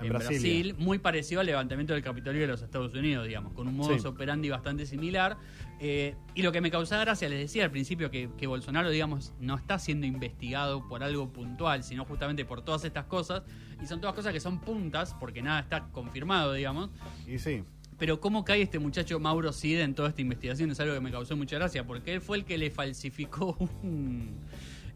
En 0.00 0.08
Brasilia. 0.10 0.38
Brasil, 0.40 0.74
muy 0.78 0.98
parecido 0.98 1.40
al 1.40 1.46
levantamiento 1.46 1.92
del 1.92 2.02
Capitolio 2.02 2.40
de 2.42 2.46
los 2.46 2.62
Estados 2.62 2.94
Unidos, 2.94 3.26
digamos, 3.26 3.52
con 3.52 3.66
un 3.68 3.76
modus 3.76 4.02
Sí. 4.02 4.08
operandi 4.08 4.48
bastante 4.48 4.86
similar. 4.86 5.36
Eh, 5.80 6.14
y 6.34 6.42
lo 6.42 6.52
que 6.52 6.60
me 6.60 6.70
causaba 6.70 7.02
gracia, 7.04 7.28
les 7.28 7.40
decía 7.40 7.64
al 7.64 7.70
principio 7.70 8.10
que, 8.10 8.30
que 8.36 8.46
Bolsonaro, 8.46 8.90
digamos, 8.90 9.32
no 9.40 9.56
está 9.56 9.78
siendo 9.78 10.06
investigado 10.06 10.86
por 10.88 11.02
algo 11.02 11.32
puntual, 11.32 11.82
sino 11.82 12.04
justamente 12.04 12.44
por 12.44 12.62
todas 12.62 12.84
estas 12.84 13.06
cosas. 13.06 13.42
Y 13.82 13.86
son 13.86 14.00
todas 14.00 14.14
cosas 14.14 14.32
que 14.32 14.40
son 14.40 14.60
puntas, 14.60 15.14
porque 15.18 15.42
nada 15.42 15.60
está 15.60 15.88
confirmado, 15.90 16.52
digamos. 16.52 16.90
Y 17.26 17.38
sí. 17.38 17.64
Pero 17.98 18.20
cómo 18.20 18.44
cae 18.44 18.62
este 18.62 18.78
muchacho 18.78 19.18
Mauro 19.18 19.52
Cid 19.52 19.80
en 19.80 19.94
toda 19.94 20.10
esta 20.10 20.22
investigación 20.22 20.70
es 20.70 20.78
algo 20.78 20.94
que 20.94 21.00
me 21.00 21.10
causó 21.10 21.36
mucha 21.36 21.56
gracia, 21.56 21.84
porque 21.84 22.14
él 22.14 22.20
fue 22.20 22.36
el 22.36 22.44
que 22.44 22.56
le 22.56 22.70
falsificó 22.70 23.56
un, 23.82 24.36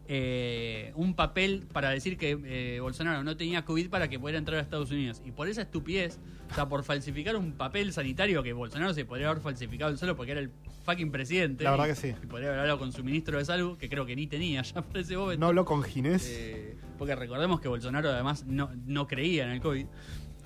eh, 0.07 0.91
un 0.95 1.15
papel 1.15 1.65
para 1.71 1.89
decir 1.89 2.17
que 2.17 2.37
eh, 2.45 2.79
Bolsonaro 2.81 3.23
no 3.23 3.37
tenía 3.37 3.63
COVID 3.65 3.89
para 3.89 4.09
que 4.09 4.19
pudiera 4.19 4.37
entrar 4.37 4.57
a 4.59 4.61
Estados 4.61 4.91
Unidos. 4.91 5.21
Y 5.25 5.31
por 5.31 5.47
esa 5.47 5.61
estupidez, 5.61 6.19
o 6.51 6.55
sea, 6.55 6.67
por 6.67 6.83
falsificar 6.83 7.35
un 7.35 7.53
papel 7.53 7.93
sanitario 7.93 8.43
que 8.43 8.53
Bolsonaro 8.53 8.93
se 8.93 9.05
podría 9.05 9.29
haber 9.29 9.41
falsificado 9.41 9.91
él 9.91 9.97
solo 9.97 10.15
porque 10.15 10.33
era 10.33 10.41
el 10.41 10.51
fucking 10.85 11.11
presidente. 11.11 11.63
La 11.63 11.71
verdad 11.71 11.85
y- 11.85 11.89
que 11.89 11.95
sí. 11.95 12.15
Y 12.21 12.25
podría 12.27 12.49
haber 12.49 12.59
hablado 12.61 12.79
con 12.79 12.91
su 12.91 13.03
ministro 13.03 13.37
de 13.37 13.45
salud, 13.45 13.77
que 13.77 13.87
creo 13.89 14.05
que 14.05 14.15
ni 14.15 14.27
tenía 14.27 14.61
ya 14.61 14.81
por 14.81 14.97
ese 14.97 15.15
momento. 15.15 15.39
No 15.39 15.47
habló 15.47 15.63
con 15.65 15.81
Ginés. 15.83 16.27
Eh, 16.29 16.75
porque 16.97 17.15
recordemos 17.15 17.61
que 17.61 17.67
Bolsonaro 17.69 18.09
además 18.09 18.45
no, 18.45 18.71
no 18.85 19.07
creía 19.07 19.45
en 19.45 19.51
el 19.51 19.61
COVID. 19.61 19.85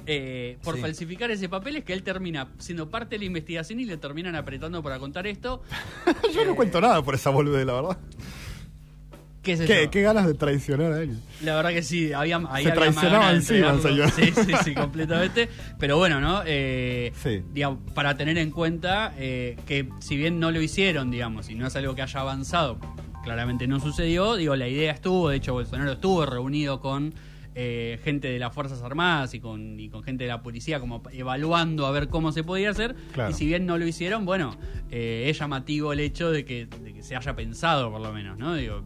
Eh, 0.09 0.57
por 0.63 0.75
Sí. 0.75 0.81
falsificar 0.81 1.29
ese 1.31 1.49
papel 1.49 1.75
es 1.77 1.83
que 1.83 1.91
él 1.91 2.01
termina 2.03 2.47
siendo 2.59 2.89
parte 2.89 3.15
de 3.15 3.19
la 3.19 3.25
investigación 3.25 3.79
y 3.81 3.85
le 3.85 3.97
terminan 3.97 4.35
apretando 4.35 4.81
para 4.81 4.99
contar 4.99 5.27
esto. 5.27 5.61
Yo 6.33 6.45
no 6.45 6.55
cuento 6.55 6.79
nada 6.79 7.01
por 7.03 7.15
esa 7.15 7.29
bolude, 7.31 7.65
la 7.65 7.73
verdad. 7.73 7.97
¿Qué 9.47 9.57
sé 9.57 9.65
¿Qué, 9.65 9.83
yo? 9.85 9.89
qué 9.91 10.01
ganas 10.03 10.27
de 10.27 10.33
traicionar 10.35 10.91
a 10.93 11.01
él. 11.01 11.17
La 11.43 11.55
verdad 11.55 11.71
que 11.71 11.81
sí, 11.81 12.13
había, 12.13 12.37
ahí 12.49 12.63
Se 12.65 12.71
había 12.71 12.91
más 12.91 12.95
traicionaban 12.95 13.21
ganas 13.41 13.47
de 13.47 13.89
encima. 13.89 14.09
Sí, 14.11 14.31
sí, 14.45 14.53
sí, 14.63 14.75
completamente. 14.75 15.49
Pero 15.79 15.97
bueno, 15.97 16.19
¿no? 16.21 16.41
Eh, 16.45 17.11
Sí. 17.23 17.41
digamos, 17.53 17.79
para 17.95 18.15
tener 18.17 18.37
en 18.37 18.51
cuenta 18.51 19.13
eh, 19.17 19.57
que 19.65 19.89
si 19.99 20.17
bien 20.17 20.39
no 20.39 20.51
lo 20.51 20.61
hicieron, 20.61 21.09
digamos, 21.09 21.49
y 21.49 21.55
no 21.55 21.65
es 21.67 21.75
algo 21.75 21.95
que 21.95 22.01
haya 22.03 22.19
avanzado, 22.19 22.77
claramente 23.23 23.67
no 23.67 23.79
sucedió, 23.79 24.35
digo, 24.35 24.55
la 24.55 24.67
idea 24.67 24.91
estuvo, 24.91 25.29
de 25.29 25.37
hecho 25.37 25.53
Bolsonaro 25.53 25.93
estuvo 25.93 26.25
reunido 26.25 26.79
con 26.79 27.13
eh, 27.55 27.99
gente 28.03 28.27
de 28.29 28.37
las 28.37 28.53
Fuerzas 28.53 28.83
Armadas 28.83 29.33
y 29.33 29.39
con, 29.39 29.79
y 29.79 29.89
con 29.89 30.03
gente 30.03 30.25
de 30.25 30.29
la 30.29 30.43
policía 30.43 30.79
como 30.79 31.01
evaluando 31.11 31.87
a 31.87 31.91
ver 31.91 32.07
cómo 32.07 32.31
se 32.31 32.43
podía 32.43 32.69
hacer, 32.69 32.95
Claro. 33.13 33.31
y 33.31 33.33
si 33.33 33.45
bien 33.47 33.65
no 33.65 33.77
lo 33.79 33.87
hicieron, 33.87 34.25
bueno, 34.25 34.55
eh, 34.91 35.25
es 35.27 35.39
llamativo 35.39 35.91
el 35.91 35.99
hecho 36.01 36.29
de 36.31 36.45
que, 36.45 36.67
de 36.67 36.93
que 36.93 37.01
se 37.01 37.15
haya 37.15 37.35
pensado 37.35 37.91
por 37.91 37.99
lo 38.01 38.13
menos, 38.13 38.37
¿no? 38.37 38.53
Digo, 38.53 38.83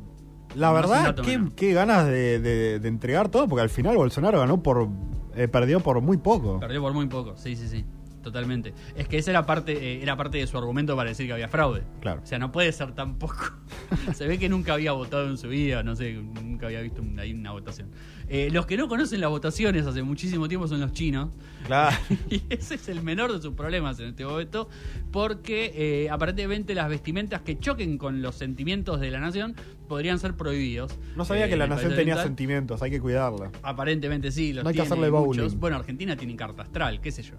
La 0.56 0.72
verdad, 0.74 1.16
qué 1.56 1.74
ganas 1.74 2.06
de, 2.08 2.40
de- 2.40 2.80
de 2.80 2.88
entregar 2.88 3.30
todo, 3.30 3.48
porque 3.48 3.62
al 3.62 3.70
final 3.70 3.96
Bolsonaro 3.98 4.40
ganó 4.40 4.62
por. 4.62 4.90
eh, 5.36 5.48
perdió 5.48 5.80
por 5.80 6.02
muy 6.02 6.18
poco. 6.18 6.60
Perdió 6.60 6.82
por 6.82 6.94
muy 6.94 7.08
poco, 7.08 7.36
sí, 7.38 7.56
sí, 7.56 7.68
sí. 7.68 7.86
Totalmente. 8.22 8.74
Es 8.96 9.08
que 9.08 9.18
esa 9.18 9.32
era 9.32 9.46
parte, 9.46 9.72
eh, 9.74 10.02
era 10.02 10.16
parte 10.16 10.38
de 10.38 10.46
su 10.48 10.58
argumento 10.58 10.96
para 10.96 11.10
decir 11.10 11.26
que 11.28 11.34
había 11.34 11.48
fraude. 11.48 11.82
Claro. 12.02 12.22
O 12.24 12.26
sea, 12.26 12.38
no 12.40 12.52
puede 12.52 12.72
ser 12.72 12.92
tan 12.94 13.16
poco. 13.18 13.36
Se 14.14 14.28
ve 14.28 14.38
que 14.38 14.48
nunca 14.50 14.74
había 14.74 14.92
votado 14.92 15.28
en 15.28 15.38
su 15.38 15.48
vida, 15.50 15.82
no 15.84 15.96
sé, 15.96 16.14
nunca 16.14 16.68
había 16.68 16.82
visto 16.82 17.02
un- 17.02 17.20
ahí 17.20 17.34
una 17.34 17.52
votación. 17.52 17.90
Eh, 18.30 18.50
los 18.52 18.66
que 18.66 18.78
no 18.78 18.88
conocen 18.88 19.20
las 19.20 19.30
votaciones 19.30 19.86
hace 19.86 20.04
muchísimo 20.04 20.48
tiempo 20.48 20.68
son 20.68 20.80
los 20.80 20.94
chinos. 20.94 21.30
Claro. 21.66 21.98
Y 22.30 22.44
ese 22.50 22.76
es 22.76 22.88
el 22.90 23.02
menor 23.04 23.34
de 23.34 23.42
sus 23.42 23.54
problemas 23.56 24.00
en 24.00 24.08
este 24.10 24.24
momento, 24.26 24.70
porque 25.12 25.72
eh, 25.76 26.10
aparentemente 26.10 26.74
las 26.76 26.88
vestimentas 26.90 27.42
que 27.42 27.58
choquen 27.60 27.98
con 27.98 28.22
los 28.22 28.36
sentimientos 28.36 29.00
de 29.00 29.12
la 29.12 29.20
nación 29.20 29.56
podrían 29.88 30.20
ser 30.20 30.36
prohibidos. 30.36 30.98
No 31.16 31.26
sabía 31.26 31.50
que 31.50 31.58
la 31.58 31.68
nación 31.68 31.90
tenía 31.90 32.14
oriental. 32.14 32.24
sentimientos, 32.24 32.82
hay 32.82 32.92
que 32.92 33.02
cuidarla. 33.02 33.52
Aparentemente 33.64 34.32
sí, 34.32 34.54
los 34.54 34.64
No 34.64 34.70
hay 34.70 34.76
que 34.76 34.82
hacerle 34.84 35.12
muchos. 35.12 35.44
bowling. 35.48 35.60
Bueno, 35.60 35.76
Argentina 35.78 36.16
tiene 36.16 36.36
carta 36.36 36.62
astral, 36.64 37.02
qué 37.02 37.12
sé 37.12 37.24
yo. 37.24 37.36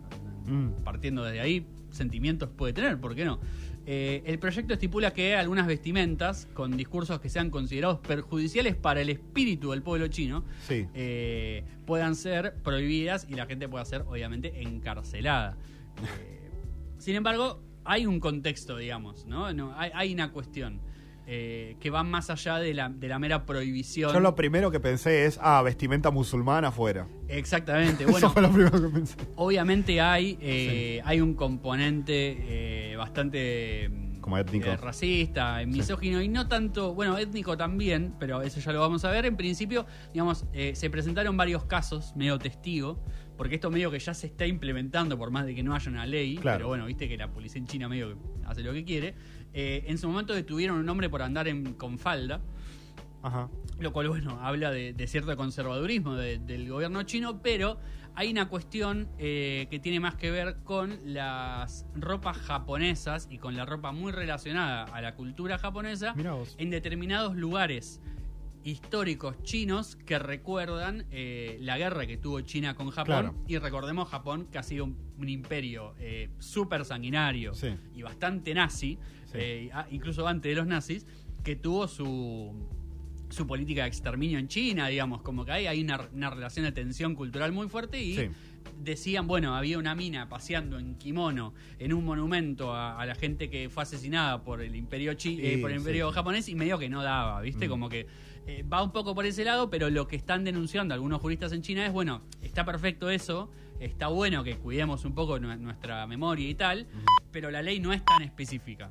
Mm. 0.47 0.83
Partiendo 0.85 1.25
desde 1.25 1.41
ahí, 1.41 1.67
sentimientos 1.91 2.49
puede 2.51 2.73
tener, 2.73 2.99
¿por 2.99 3.15
qué 3.15 3.25
no? 3.25 3.39
Eh, 3.85 4.23
el 4.27 4.39
proyecto 4.39 4.75
estipula 4.75 5.13
que 5.13 5.35
algunas 5.35 5.67
vestimentas 5.67 6.47
con 6.55 6.77
discursos 6.77 7.19
que 7.21 7.29
sean 7.29 7.51
considerados 7.51 7.99
perjudiciales 7.99 8.77
para 8.77 9.01
el 9.01 9.09
espíritu 9.11 9.73
del 9.73 9.83
pueblo 9.83 10.07
chino 10.07 10.45
Sí. 10.69 10.87
eh, 10.95 11.65
puedan 11.85 12.15
ser 12.15 12.55
prohibidas 12.63 13.27
y 13.29 13.35
la 13.35 13.47
gente 13.47 13.69
pueda 13.69 13.85
ser 13.85 14.03
obviamente 14.03 14.63
encarcelada. 14.63 15.57
Eh, 15.99 16.49
sin 16.99 17.17
embargo, 17.17 17.61
hay 17.85 18.07
un 18.07 18.21
contexto, 18.21 18.77
digamos, 18.77 19.27
¿no? 19.27 19.53
no 19.53 19.75
hay, 19.77 19.91
hay 19.95 20.15
una 20.15 20.31
cuestión 20.31 20.81
eh, 21.27 21.77
que 21.81 21.91
va 21.91 22.03
más 22.03 22.31
allá 22.31 22.57
de 22.59 22.75
la, 22.75 22.89
de 22.89 23.09
la 23.09 23.19
mera 23.19 23.45
prohibición. 23.47 24.13
Yo 24.13 24.21
lo 24.21 24.35
primero 24.35 24.71
que 24.71 24.81
pensé 24.81 25.25
es, 25.27 25.39
ah, 25.43 25.63
vestimenta 25.63 26.11
musulmana 26.11 26.69
afuera. 26.69 27.07
Exactamente. 27.29 28.03
Eso 28.05 28.13
Bueno, 28.13 28.31
fue 28.31 28.43
lo 28.43 28.51
primero 28.51 28.81
que 28.83 28.89
pensé. 28.89 29.17
Obviamente 29.37 30.01
hay, 30.01 30.39
eh, 30.41 31.01
hay 31.05 31.21
un 31.21 31.35
componente 31.35 32.37
eh, 32.93 32.97
bastante 32.97 33.91
como 34.21 34.39
étnico. 34.39 34.69
eh, 34.69 34.77
racista, 34.77 35.61
misógino 35.67 36.23
y 36.23 36.29
no 36.29 36.47
tanto, 36.49 36.95
bueno, 36.95 37.19
étnico 37.19 37.57
también, 37.57 38.15
pero 38.21 38.41
eso 38.43 38.61
ya 38.61 38.73
lo 38.73 38.81
vamos 38.81 39.05
a 39.05 39.11
ver. 39.11 39.27
En 39.27 39.37
principio, 39.37 39.85
digamos, 40.13 40.45
eh, 40.53 40.75
se 40.77 40.89
presentaron 40.91 41.37
varios 41.37 41.65
casos, 41.65 42.15
medio 42.17 42.39
testigo, 42.39 42.99
porque 43.43 43.57
esto 43.57 43.73
medio 43.73 43.91
que 43.91 43.99
ya 43.99 44.15
se 44.15 44.29
está 44.29 44.47
implementando 44.47 45.19
por 45.19 45.33
más 45.33 45.45
de 45.45 45.53
que 45.53 45.65
no 45.65 45.75
haya 45.75 45.91
una 45.91 46.07
ley, 46.07 46.37
Claro. 46.37 46.59
pero 46.59 46.69
bueno, 46.69 46.87
viste 46.87 47.09
que 47.09 47.17
la 47.17 47.27
policía 47.29 47.59
en 47.59 47.67
China 47.67 47.89
medio 47.89 48.11
que 48.11 48.17
hace 48.47 48.63
lo 48.63 48.73
que 48.73 48.85
quiere. 48.85 49.17
Eh, 49.53 49.83
en 49.89 49.99
su 49.99 50.07
momento 50.09 50.33
detuvieron 50.33 50.77
a 50.77 50.81
un 50.81 50.89
hombre 50.89 51.11
por 51.11 51.23
andar 51.23 51.49
en- 51.49 51.75
con 51.75 51.99
falda. 51.99 52.41
Ajá. 53.21 53.49
Lo 53.81 53.93
cual, 53.93 54.09
bueno, 54.11 54.39
habla 54.41 54.71
de, 54.71 54.93
de 54.93 55.07
cierto 55.09 55.37
conservadurismo 55.37 56.15
de- 56.15 56.39
del 56.39 56.69
gobierno 56.69 57.03
chino, 57.03 57.43
pero 57.43 57.81
hay 58.15 58.31
una 58.31 58.49
cuestión 58.49 59.09
eh, 59.19 59.67
que 59.73 59.81
tiene 59.81 59.99
más 59.99 60.15
que 60.15 60.31
ver 60.31 60.59
con 60.63 60.97
las 61.05 61.85
ropas 61.97 62.37
japonesas 62.37 63.27
y 63.29 63.39
con 63.39 63.57
la 63.57 63.65
ropa 63.67 63.91
muy 63.91 64.13
relacionada 64.13 64.85
a 64.85 65.01
la 65.01 65.17
cultura 65.17 65.59
japonesa 65.59 66.15
en 66.59 66.71
determinados 66.71 67.35
lugares 67.35 68.01
históricos 68.65 69.43
chinos 69.43 69.97
que 69.97 70.19
recuerdan 70.19 71.05
eh, 71.11 71.59
la 71.61 71.79
guerra 71.79 72.07
que 72.07 72.17
tuvo 72.17 72.41
China 72.43 72.75
con 72.75 72.91
Japón. 72.91 73.05
Claro. 73.05 73.35
Y 73.49 73.59
recordemos 73.59 74.09
Japón 74.09 74.49
que 74.51 74.59
ha 74.59 74.63
sido 74.63 74.85
un, 74.85 74.97
un 75.19 75.29
imperio 75.29 75.95
eh, 75.99 76.31
súper 76.39 76.85
sanguinario 76.85 77.55
Sí. 77.55 77.69
y 77.95 78.03
bastante 78.03 78.55
nazi, 78.55 78.99
Sí. 79.27 79.33
eh, 79.39 79.71
incluso 79.91 80.27
antes 80.29 80.51
de 80.51 80.57
los 80.57 80.67
nazis, 80.67 81.07
que 81.43 81.57
tuvo 81.57 81.89
su, 81.89 82.55
su 83.31 83.47
política 83.47 83.83
de 83.83 83.89
exterminio 83.89 84.39
en 84.39 84.47
China, 84.49 84.87
digamos, 84.89 85.23
como 85.23 85.45
que 85.45 85.53
hay, 85.53 85.67
hay 85.67 85.83
una, 85.83 86.09
una 86.13 86.31
relación 86.31 86.65
de 86.65 86.73
tensión 86.73 87.15
cultural 87.15 87.51
muy 87.53 87.69
fuerte 87.69 88.01
y 88.03 88.15
Sí. 88.15 88.29
decían, 88.81 89.27
bueno, 89.27 89.57
había 89.57 89.79
una 89.79 89.95
mina 89.97 90.29
paseando 90.29 90.79
en 90.79 90.95
kimono 90.97 91.53
en 91.81 91.93
un 91.93 92.05
monumento 92.05 92.73
a, 92.73 93.01
a 93.01 93.07
la 93.07 93.15
gente 93.17 93.51
que 93.51 93.69
fue 93.71 93.83
asesinada 93.83 94.43
por 94.45 94.61
el 94.61 94.77
imperio 94.77 95.15
chi 95.15 95.39
eh, 95.43 95.59
por 95.59 95.71
el 95.73 95.79
imperio 95.79 96.11
sí. 96.11 96.15
japonés 96.15 96.49
y 96.49 96.55
medio 96.55 96.79
que 96.79 96.89
no 96.89 97.03
daba, 97.03 97.41
¿viste? 97.41 97.67
Mm. 97.67 97.71
Como 97.71 97.89
que 97.89 98.07
eh, 98.47 98.63
va 98.65 98.83
un 98.83 98.93
poco 98.93 99.15
por 99.15 99.25
ese 99.27 99.45
lado, 99.45 99.71
pero 99.71 99.89
lo 99.91 100.07
que 100.09 100.17
están 100.17 100.45
denunciando 100.45 100.95
algunos 100.95 101.21
juristas 101.21 101.53
en 101.53 101.63
China 101.63 101.87
es, 101.87 101.93
bueno, 101.93 102.23
está 102.41 102.65
perfecto 102.65 103.09
eso, 103.11 103.51
está 103.81 104.09
bueno 104.09 104.43
que 104.45 104.57
cuidemos 104.57 105.05
un 105.05 105.15
poco 105.15 105.39
nu- 105.39 105.57
nuestra 105.57 106.07
memoria 106.07 106.49
y 106.49 106.55
tal, 106.55 106.87
pero 107.31 107.51
la 107.51 107.63
ley 107.63 107.79
no 107.81 107.93
es 107.93 108.05
tan 108.05 108.23
específica. 108.23 108.91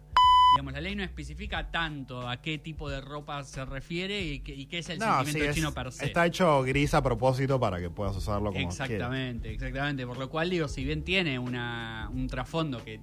Digamos, 0.55 0.73
la 0.73 0.81
ley 0.81 0.95
no 0.97 1.03
especifica 1.03 1.71
tanto 1.71 2.27
a 2.27 2.41
qué 2.41 2.57
tipo 2.57 2.89
de 2.89 2.99
ropa 2.99 3.41
se 3.45 3.63
refiere 3.63 4.21
y 4.21 4.39
qué, 4.39 4.53
y 4.53 4.65
qué 4.65 4.79
es 4.79 4.89
el 4.89 4.99
No, 4.99 5.05
sentimiento 5.05 5.39
sí, 5.43 5.45
es- 5.49 5.55
chino 5.55 5.73
per 5.73 5.91
se. 5.93 6.05
está 6.07 6.25
hecho 6.25 6.61
gris 6.63 6.93
a 6.93 7.01
propósito 7.01 7.57
para 7.57 7.79
que 7.79 7.89
puedas 7.89 8.15
usarlo 8.17 8.51
como 8.51 8.59
quieras. 8.59 8.73
Exactamente, 8.81 9.51
exactamente. 9.53 10.05
Por 10.05 10.17
lo 10.17 10.29
cual, 10.29 10.49
digo, 10.49 10.67
si 10.67 10.83
bien 10.83 11.03
tiene 11.03 11.39
una, 11.39 12.09
un 12.13 12.27
trasfondo 12.27 12.83
que 12.83 12.99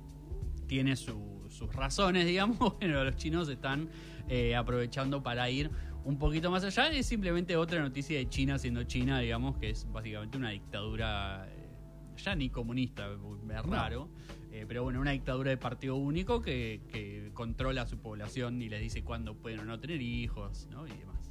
tiene 0.66 0.94
su- 0.96 1.46
sus 1.48 1.72
razones, 1.74 2.26
digamos, 2.26 2.58
bueno, 2.78 3.02
los 3.04 3.16
chinos 3.16 3.48
están 3.48 3.88
eh, 4.28 4.54
aprovechando 4.54 5.22
para 5.22 5.48
ir 5.48 5.70
un 6.08 6.18
poquito 6.18 6.50
más 6.50 6.64
allá. 6.64 6.88
Es 6.90 7.06
simplemente 7.06 7.54
otra 7.56 7.80
noticia 7.80 8.16
de 8.16 8.28
China 8.30 8.58
siendo 8.58 8.82
China, 8.84 9.20
digamos, 9.20 9.58
que 9.58 9.68
es 9.70 9.86
básicamente 9.92 10.38
una 10.38 10.50
dictadura, 10.50 11.46
eh, 11.50 11.68
ya 12.16 12.34
ni 12.34 12.48
comunista, 12.48 13.06
es 13.12 13.62
raro. 13.66 14.08
eh, 14.50 14.64
pero 14.66 14.82
bueno, 14.84 15.00
una 15.02 15.10
dictadura 15.10 15.50
de 15.50 15.58
partido 15.58 15.96
único 15.96 16.40
que, 16.40 16.80
que 16.90 17.30
controla 17.34 17.82
a 17.82 17.86
su 17.86 17.98
población 17.98 18.62
y 18.62 18.70
les 18.70 18.80
dice 18.80 19.04
cuándo 19.04 19.34
pueden 19.34 19.60
o 19.60 19.64
no 19.66 19.78
tener 19.78 20.00
hijos, 20.00 20.66
¿no? 20.70 20.86
Y 20.86 20.90
demás. 20.92 21.30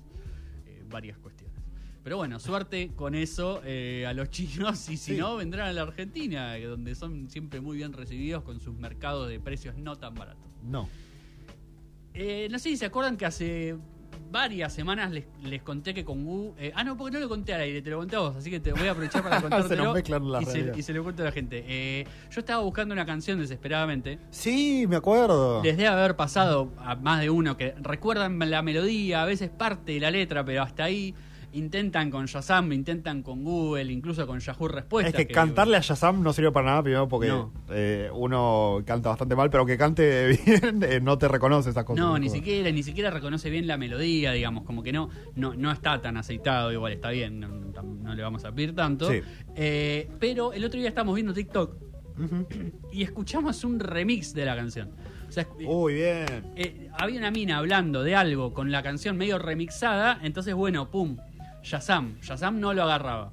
Eh, 0.67 0.83
varias 0.87 1.17
cuestiones. 1.17 1.57
Pero 2.03 2.17
bueno, 2.17 2.39
suerte 2.39 2.91
con 2.95 3.15
eso 3.15 3.61
eh, 3.65 4.05
a 4.07 4.13
los 4.13 4.29
chinos 4.29 4.87
y 4.89 4.95
si 4.97 5.15
Sí. 5.15 5.17
no, 5.19 5.35
vendrán 5.37 5.67
a 5.69 5.73
la 5.73 5.81
Argentina, 5.81 6.55
donde 6.59 6.93
son 6.93 7.29
siempre 7.31 7.59
muy 7.61 7.77
bien 7.77 7.93
recibidos 7.93 8.43
con 8.43 8.59
sus 8.61 8.75
mercados 8.77 9.27
de 9.27 9.39
precios 9.39 9.75
no 9.75 9.95
tan 9.95 10.13
baratos. 10.13 10.45
No. 10.63 10.87
No 12.13 12.59
sé 12.59 12.69
si 12.69 12.77
se 12.77 12.85
acuerdan 12.85 13.17
que 13.17 13.25
hace 13.25 13.75
varias 14.31 14.73
semanas 14.73 15.11
les, 15.11 15.25
les 15.43 15.61
conté 15.61 15.93
que 15.93 16.03
con 16.03 16.25
Wu... 16.25 16.53
eh, 16.57 16.71
ah, 16.75 16.83
no, 16.83 16.97
porque 16.97 17.13
no 17.13 17.19
lo 17.19 17.29
conté 17.29 17.53
al 17.53 17.61
aire, 17.61 17.81
te 17.81 17.89
lo 17.89 17.99
conté 17.99 18.15
a 18.15 18.19
vos, 18.19 18.35
así 18.35 18.49
que 18.49 18.59
te 18.59 18.73
voy 18.73 18.87
a 18.87 18.91
aprovechar 18.91 19.23
para 19.23 19.41
contártelo 19.41 19.85
nos 19.85 19.93
mezclan 19.95 20.31
las 20.31 20.43
y, 20.43 20.45
se, 20.45 20.73
y 20.75 20.81
se 20.81 20.93
lo 20.93 21.03
cuento 21.03 21.21
a 21.23 21.25
la 21.25 21.31
gente. 21.31 21.63
Eh, 21.67 22.05
yo 22.31 22.39
estaba 22.39 22.61
buscando 22.63 22.93
una 22.93 23.05
canción 23.05 23.39
desesperadamente. 23.39 24.19
Sí, 24.31 24.85
me 24.87 24.95
acuerdo. 24.95 25.63
Les 25.63 25.77
debe 25.77 25.89
haber 25.89 26.15
pasado 26.15 26.71
a 26.79 26.95
más 26.95 27.21
de 27.21 27.29
uno 27.29 27.57
que 27.57 27.73
recuerdan 27.81 28.37
la 28.39 28.61
melodía, 28.61 29.21
a 29.21 29.25
veces 29.25 29.49
parte 29.49 29.93
de 29.93 29.99
la 29.99 30.11
letra, 30.11 30.43
pero 30.45 30.63
hasta 30.63 30.83
ahí 30.83 31.15
intentan 31.57 32.09
con 32.11 32.25
Shazam, 32.25 32.71
intentan 32.73 33.21
con 33.23 33.43
Google, 33.43 33.91
incluso 33.91 34.25
con 34.27 34.39
Yahoo 34.39 34.67
Respuestas. 34.67 35.13
Es 35.19 35.27
que, 35.27 35.33
cantarle 35.33 35.77
a 35.77 35.81
Shazam 35.81 36.21
no 36.23 36.31
sirve 36.33 36.51
para 36.51 36.67
nada, 36.67 36.83
primero 36.83 37.07
porque 37.07 37.27
No. 37.27 37.51
eh, 37.69 38.09
uno 38.13 38.81
canta 38.85 39.09
bastante 39.09 39.35
mal, 39.35 39.49
pero 39.49 39.65
que 39.65 39.77
cante 39.77 40.27
bien 40.45 40.83
eh, 40.83 40.99
no 41.01 41.17
te 41.17 41.27
reconoce 41.27 41.69
esas 41.71 41.83
cosas. 41.83 42.03
No, 42.05 42.17
ni 42.17 42.29
siquiera, 42.29 42.71
ni 42.71 42.83
siquiera 42.83 43.09
reconoce 43.09 43.49
bien 43.49 43.67
la 43.67 43.77
melodía, 43.77 44.31
digamos, 44.31 44.63
como 44.63 44.83
que 44.83 44.91
no, 44.93 45.09
no, 45.35 45.53
no 45.55 45.71
está 45.71 46.01
tan 46.01 46.17
aceitado, 46.17 46.71
igual 46.71 46.93
está 46.93 47.09
bien, 47.09 47.39
no, 47.39 47.47
no- 47.47 47.83
no 47.83 48.15
le 48.15 48.21
vamos 48.23 48.43
a 48.45 48.51
pedir 48.53 48.73
tanto. 48.73 49.09
Sí. 49.11 49.21
Eh, 49.55 50.09
pero 50.19 50.53
el 50.53 50.63
otro 50.63 50.79
día 50.79 50.89
estábamos 50.89 51.15
viendo 51.15 51.33
TikTok 51.33 51.75
y 52.91 53.03
escuchamos 53.03 53.63
un 53.63 53.79
remix 53.79 54.33
de 54.33 54.45
la 54.45 54.55
canción. 54.55 54.91
O 55.27 55.31
sea, 55.31 55.45
Uy, 55.65 55.95
bien. 55.95 56.25
eh, 56.55 56.89
había 56.97 57.19
una 57.19 57.31
mina 57.31 57.57
hablando 57.57 58.01
de 58.01 58.15
algo 58.15 58.53
con 58.53 58.71
la 58.71 58.81
canción 58.81 59.17
medio 59.17 59.37
remixada, 59.37 60.19
entonces 60.23 60.53
bueno, 60.55 60.89
pum, 60.89 61.17
Shazam, 61.67 62.19
Shazam 62.21 62.59
no 62.59 62.73
lo 62.73 62.83
agarraba. 62.83 63.31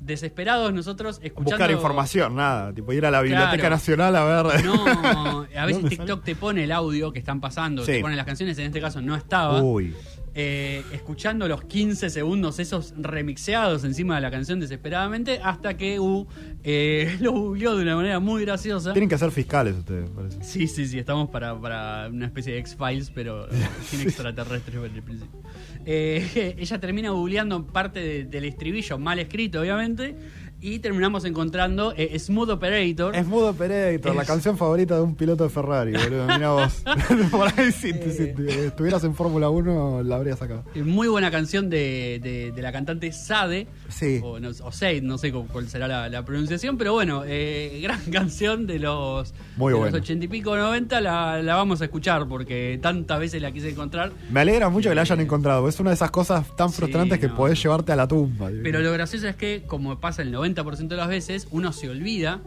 Desesperados 0.00 0.72
nosotros 0.72 1.20
escuchando... 1.22 1.50
Buscar 1.50 1.70
información, 1.70 2.34
nada. 2.34 2.72
Tipo 2.72 2.92
ir 2.92 3.04
a 3.04 3.10
la 3.10 3.20
Biblioteca 3.20 3.56
Claro. 3.56 3.70
Nacional 3.76 4.16
a 4.16 4.24
ver. 4.24 4.64
No, 4.64 5.46
a 5.54 5.64
veces 5.66 5.82
¿Dónde 5.82 5.96
TikTok 5.96 6.24
te 6.24 6.34
pone 6.36 6.64
el 6.64 6.72
audio 6.72 7.12
que 7.12 7.18
están 7.18 7.40
pasando, 7.40 7.84
Sí. 7.84 7.92
te 7.92 8.00
pone 8.00 8.16
las 8.16 8.24
canciones, 8.24 8.58
en 8.58 8.66
este 8.66 8.80
caso 8.80 9.02
no 9.02 9.14
estaba. 9.14 9.60
Uy. 9.62 9.94
Eh, 10.34 10.82
escuchando 10.92 11.48
los 11.48 11.64
15 11.64 12.08
segundos 12.10 12.58
esos 12.58 12.94
remixeados 12.96 13.84
encima 13.84 14.14
de 14.16 14.20
la 14.20 14.30
canción 14.30 14.60
desesperadamente, 14.60 15.40
hasta 15.42 15.76
que 15.76 15.98
U 16.00 16.26
eh, 16.64 17.16
lo 17.20 17.32
googleó 17.32 17.76
de 17.76 17.82
una 17.82 17.96
manera 17.96 18.20
muy 18.20 18.42
graciosa. 18.44 18.92
Tienen 18.92 19.08
que 19.08 19.18
ser 19.18 19.30
fiscales 19.30 19.74
ustedes, 19.76 20.08
parece. 20.10 20.42
Sí, 20.44 20.66
sí, 20.66 20.86
sí, 20.86 20.98
estamos 20.98 21.28
para, 21.30 21.58
para 21.60 22.08
una 22.08 22.26
especie 22.26 22.52
de 22.52 22.58
X-Files, 22.60 23.10
pero 23.10 23.46
eh, 23.50 23.68
sin 23.84 24.00
extraterrestres 24.02 24.76
en 24.76 24.94
el 24.94 25.02
principio. 25.02 25.40
Eh, 25.84 26.54
ella 26.58 26.78
termina 26.80 27.10
googleando 27.10 27.66
parte 27.66 28.00
de- 28.00 28.24
del 28.24 28.44
estribillo, 28.44 28.98
mal 28.98 29.18
escrito, 29.18 29.60
obviamente, 29.60 30.14
y 30.62 30.78
terminamos 30.80 31.24
encontrando 31.24 31.94
eh, 31.96 32.18
Smooth 32.18 32.50
Operator. 32.50 33.24
Mudo 33.24 33.50
Operator, 33.50 34.14
la 34.14 34.24
canción 34.24 34.58
favorita 34.58 34.96
de 34.96 35.02
un 35.02 35.14
piloto 35.14 35.44
de 35.44 35.50
Ferrari, 35.50 35.92
boludo. 35.92 36.26
Mira 36.26 36.50
vos. 36.52 36.82
Por 37.30 37.48
ahí, 37.58 37.72
si, 37.72 37.90
Eh. 37.90 38.34
si 38.38 38.48
estuvieras 38.66 39.02
en 39.04 39.14
Fórmula 39.14 39.48
1, 39.48 40.02
la 40.02 40.16
habrías 40.16 40.38
sacado. 40.38 40.64
Eh, 40.74 40.82
Muy 40.82 41.08
buena 41.08 41.30
canción 41.30 41.70
de, 41.70 42.20
de- 42.22 42.52
de 42.52 42.62
la 42.62 42.72
cantante 42.72 43.10
Sade. 43.12 43.66
Sí. 43.88 44.20
O, 44.22 44.38
no, 44.38 44.50
o 44.50 44.72
Sade, 44.72 45.00
no 45.00 45.16
sé 45.18 45.32
cu- 45.32 45.46
cuál 45.50 45.68
será 45.68 45.88
la, 45.88 46.08
la 46.08 46.24
pronunciación, 46.24 46.76
pero 46.76 46.92
bueno, 46.92 47.22
eh, 47.26 47.80
gran 47.82 48.00
canción 48.10 48.66
de 48.66 48.78
los, 48.80 49.32
Muy 49.56 49.72
de 49.72 49.78
buena. 49.78 49.96
los 49.96 50.02
80 50.02 50.24
y 50.24 50.28
pico, 50.28 50.56
90, 50.56 51.00
la, 51.00 51.42
la 51.42 51.54
vamos 51.54 51.80
a 51.80 51.84
escuchar 51.84 52.26
porque 52.28 52.78
tantas 52.82 53.18
veces 53.18 53.40
la 53.40 53.50
quise 53.52 53.70
encontrar. 53.70 54.12
Me 54.30 54.40
alegra 54.40 54.68
mucho 54.68 54.88
que 54.90 54.94
la 54.94 55.02
hayan 55.02 55.20
encontrado. 55.20 55.68
Es 55.68 55.80
una 55.80 55.90
de 55.90 55.94
esas 55.94 56.10
cosas 56.10 56.54
tan 56.56 56.68
Sí, 56.70 56.76
frustrantes 56.76 57.18
que 57.18 57.28
podés 57.28 57.62
llevarte 57.62 57.92
a 57.92 57.96
la 57.96 58.06
tumba. 58.06 58.50
Pero 58.62 58.80
lo 58.80 58.92
gracioso 58.92 59.26
es 59.28 59.36
que, 59.36 59.62
como 59.66 59.98
pasa 60.00 60.22
el 60.22 60.32
90% 60.34 60.49
de 60.54 60.96
las 60.96 61.08
veces, 61.08 61.48
uno 61.50 61.72
se 61.72 61.88
olvida 61.88 62.40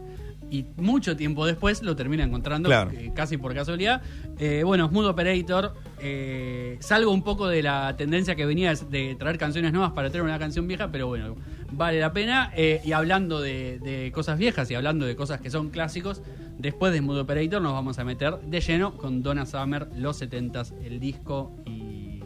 y 0.51 0.65
mucho 0.77 1.15
tiempo 1.17 1.45
después 1.47 1.81
lo 1.81 1.95
termina 1.95 2.23
encontrando, 2.23 2.69
Claro. 2.69 2.91
eh, 2.91 3.11
casi 3.15 3.37
por 3.37 3.53
casualidad. 3.55 4.01
Eh, 4.37 4.61
bueno, 4.63 4.87
Smooth 4.89 5.05
Operator, 5.07 5.73
eh, 5.99 6.77
salgo 6.79 7.11
un 7.11 7.23
poco 7.23 7.47
de 7.47 7.63
la 7.63 7.95
tendencia 7.97 8.35
que 8.35 8.45
venía 8.45 8.73
de 8.75 9.15
traer 9.15 9.37
canciones 9.39 9.73
nuevas 9.73 9.93
para 9.93 10.09
traer 10.09 10.23
una 10.23 10.37
canción 10.37 10.67
vieja, 10.67 10.91
pero 10.91 11.07
bueno, 11.07 11.35
vale 11.71 11.99
la 11.99 12.13
pena. 12.13 12.51
Y 12.83 12.91
hablando 12.91 13.41
de, 13.41 13.79
de 13.79 14.11
cosas 14.13 14.37
viejas 14.37 14.69
y 14.69 14.75
hablando 14.75 15.05
de 15.07 15.15
cosas 15.15 15.41
que 15.41 15.49
son 15.49 15.69
clásicos, 15.69 16.21
después 16.59 16.93
de 16.93 16.99
Smooth 16.99 17.17
Operator 17.19 17.59
nos 17.61 17.73
vamos 17.73 17.97
a 17.97 18.03
meter 18.03 18.37
de 18.41 18.61
lleno 18.61 18.95
con 18.97 19.23
Donna 19.23 19.47
Summer, 19.47 19.87
los 19.97 20.21
70s, 20.21 20.73
el 20.85 20.99
disco 20.99 21.51
y 21.65 22.19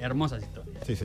hermosas 0.00 0.42
historias. 0.42 0.82
Sí, 0.86 0.92
sí. 0.92 0.96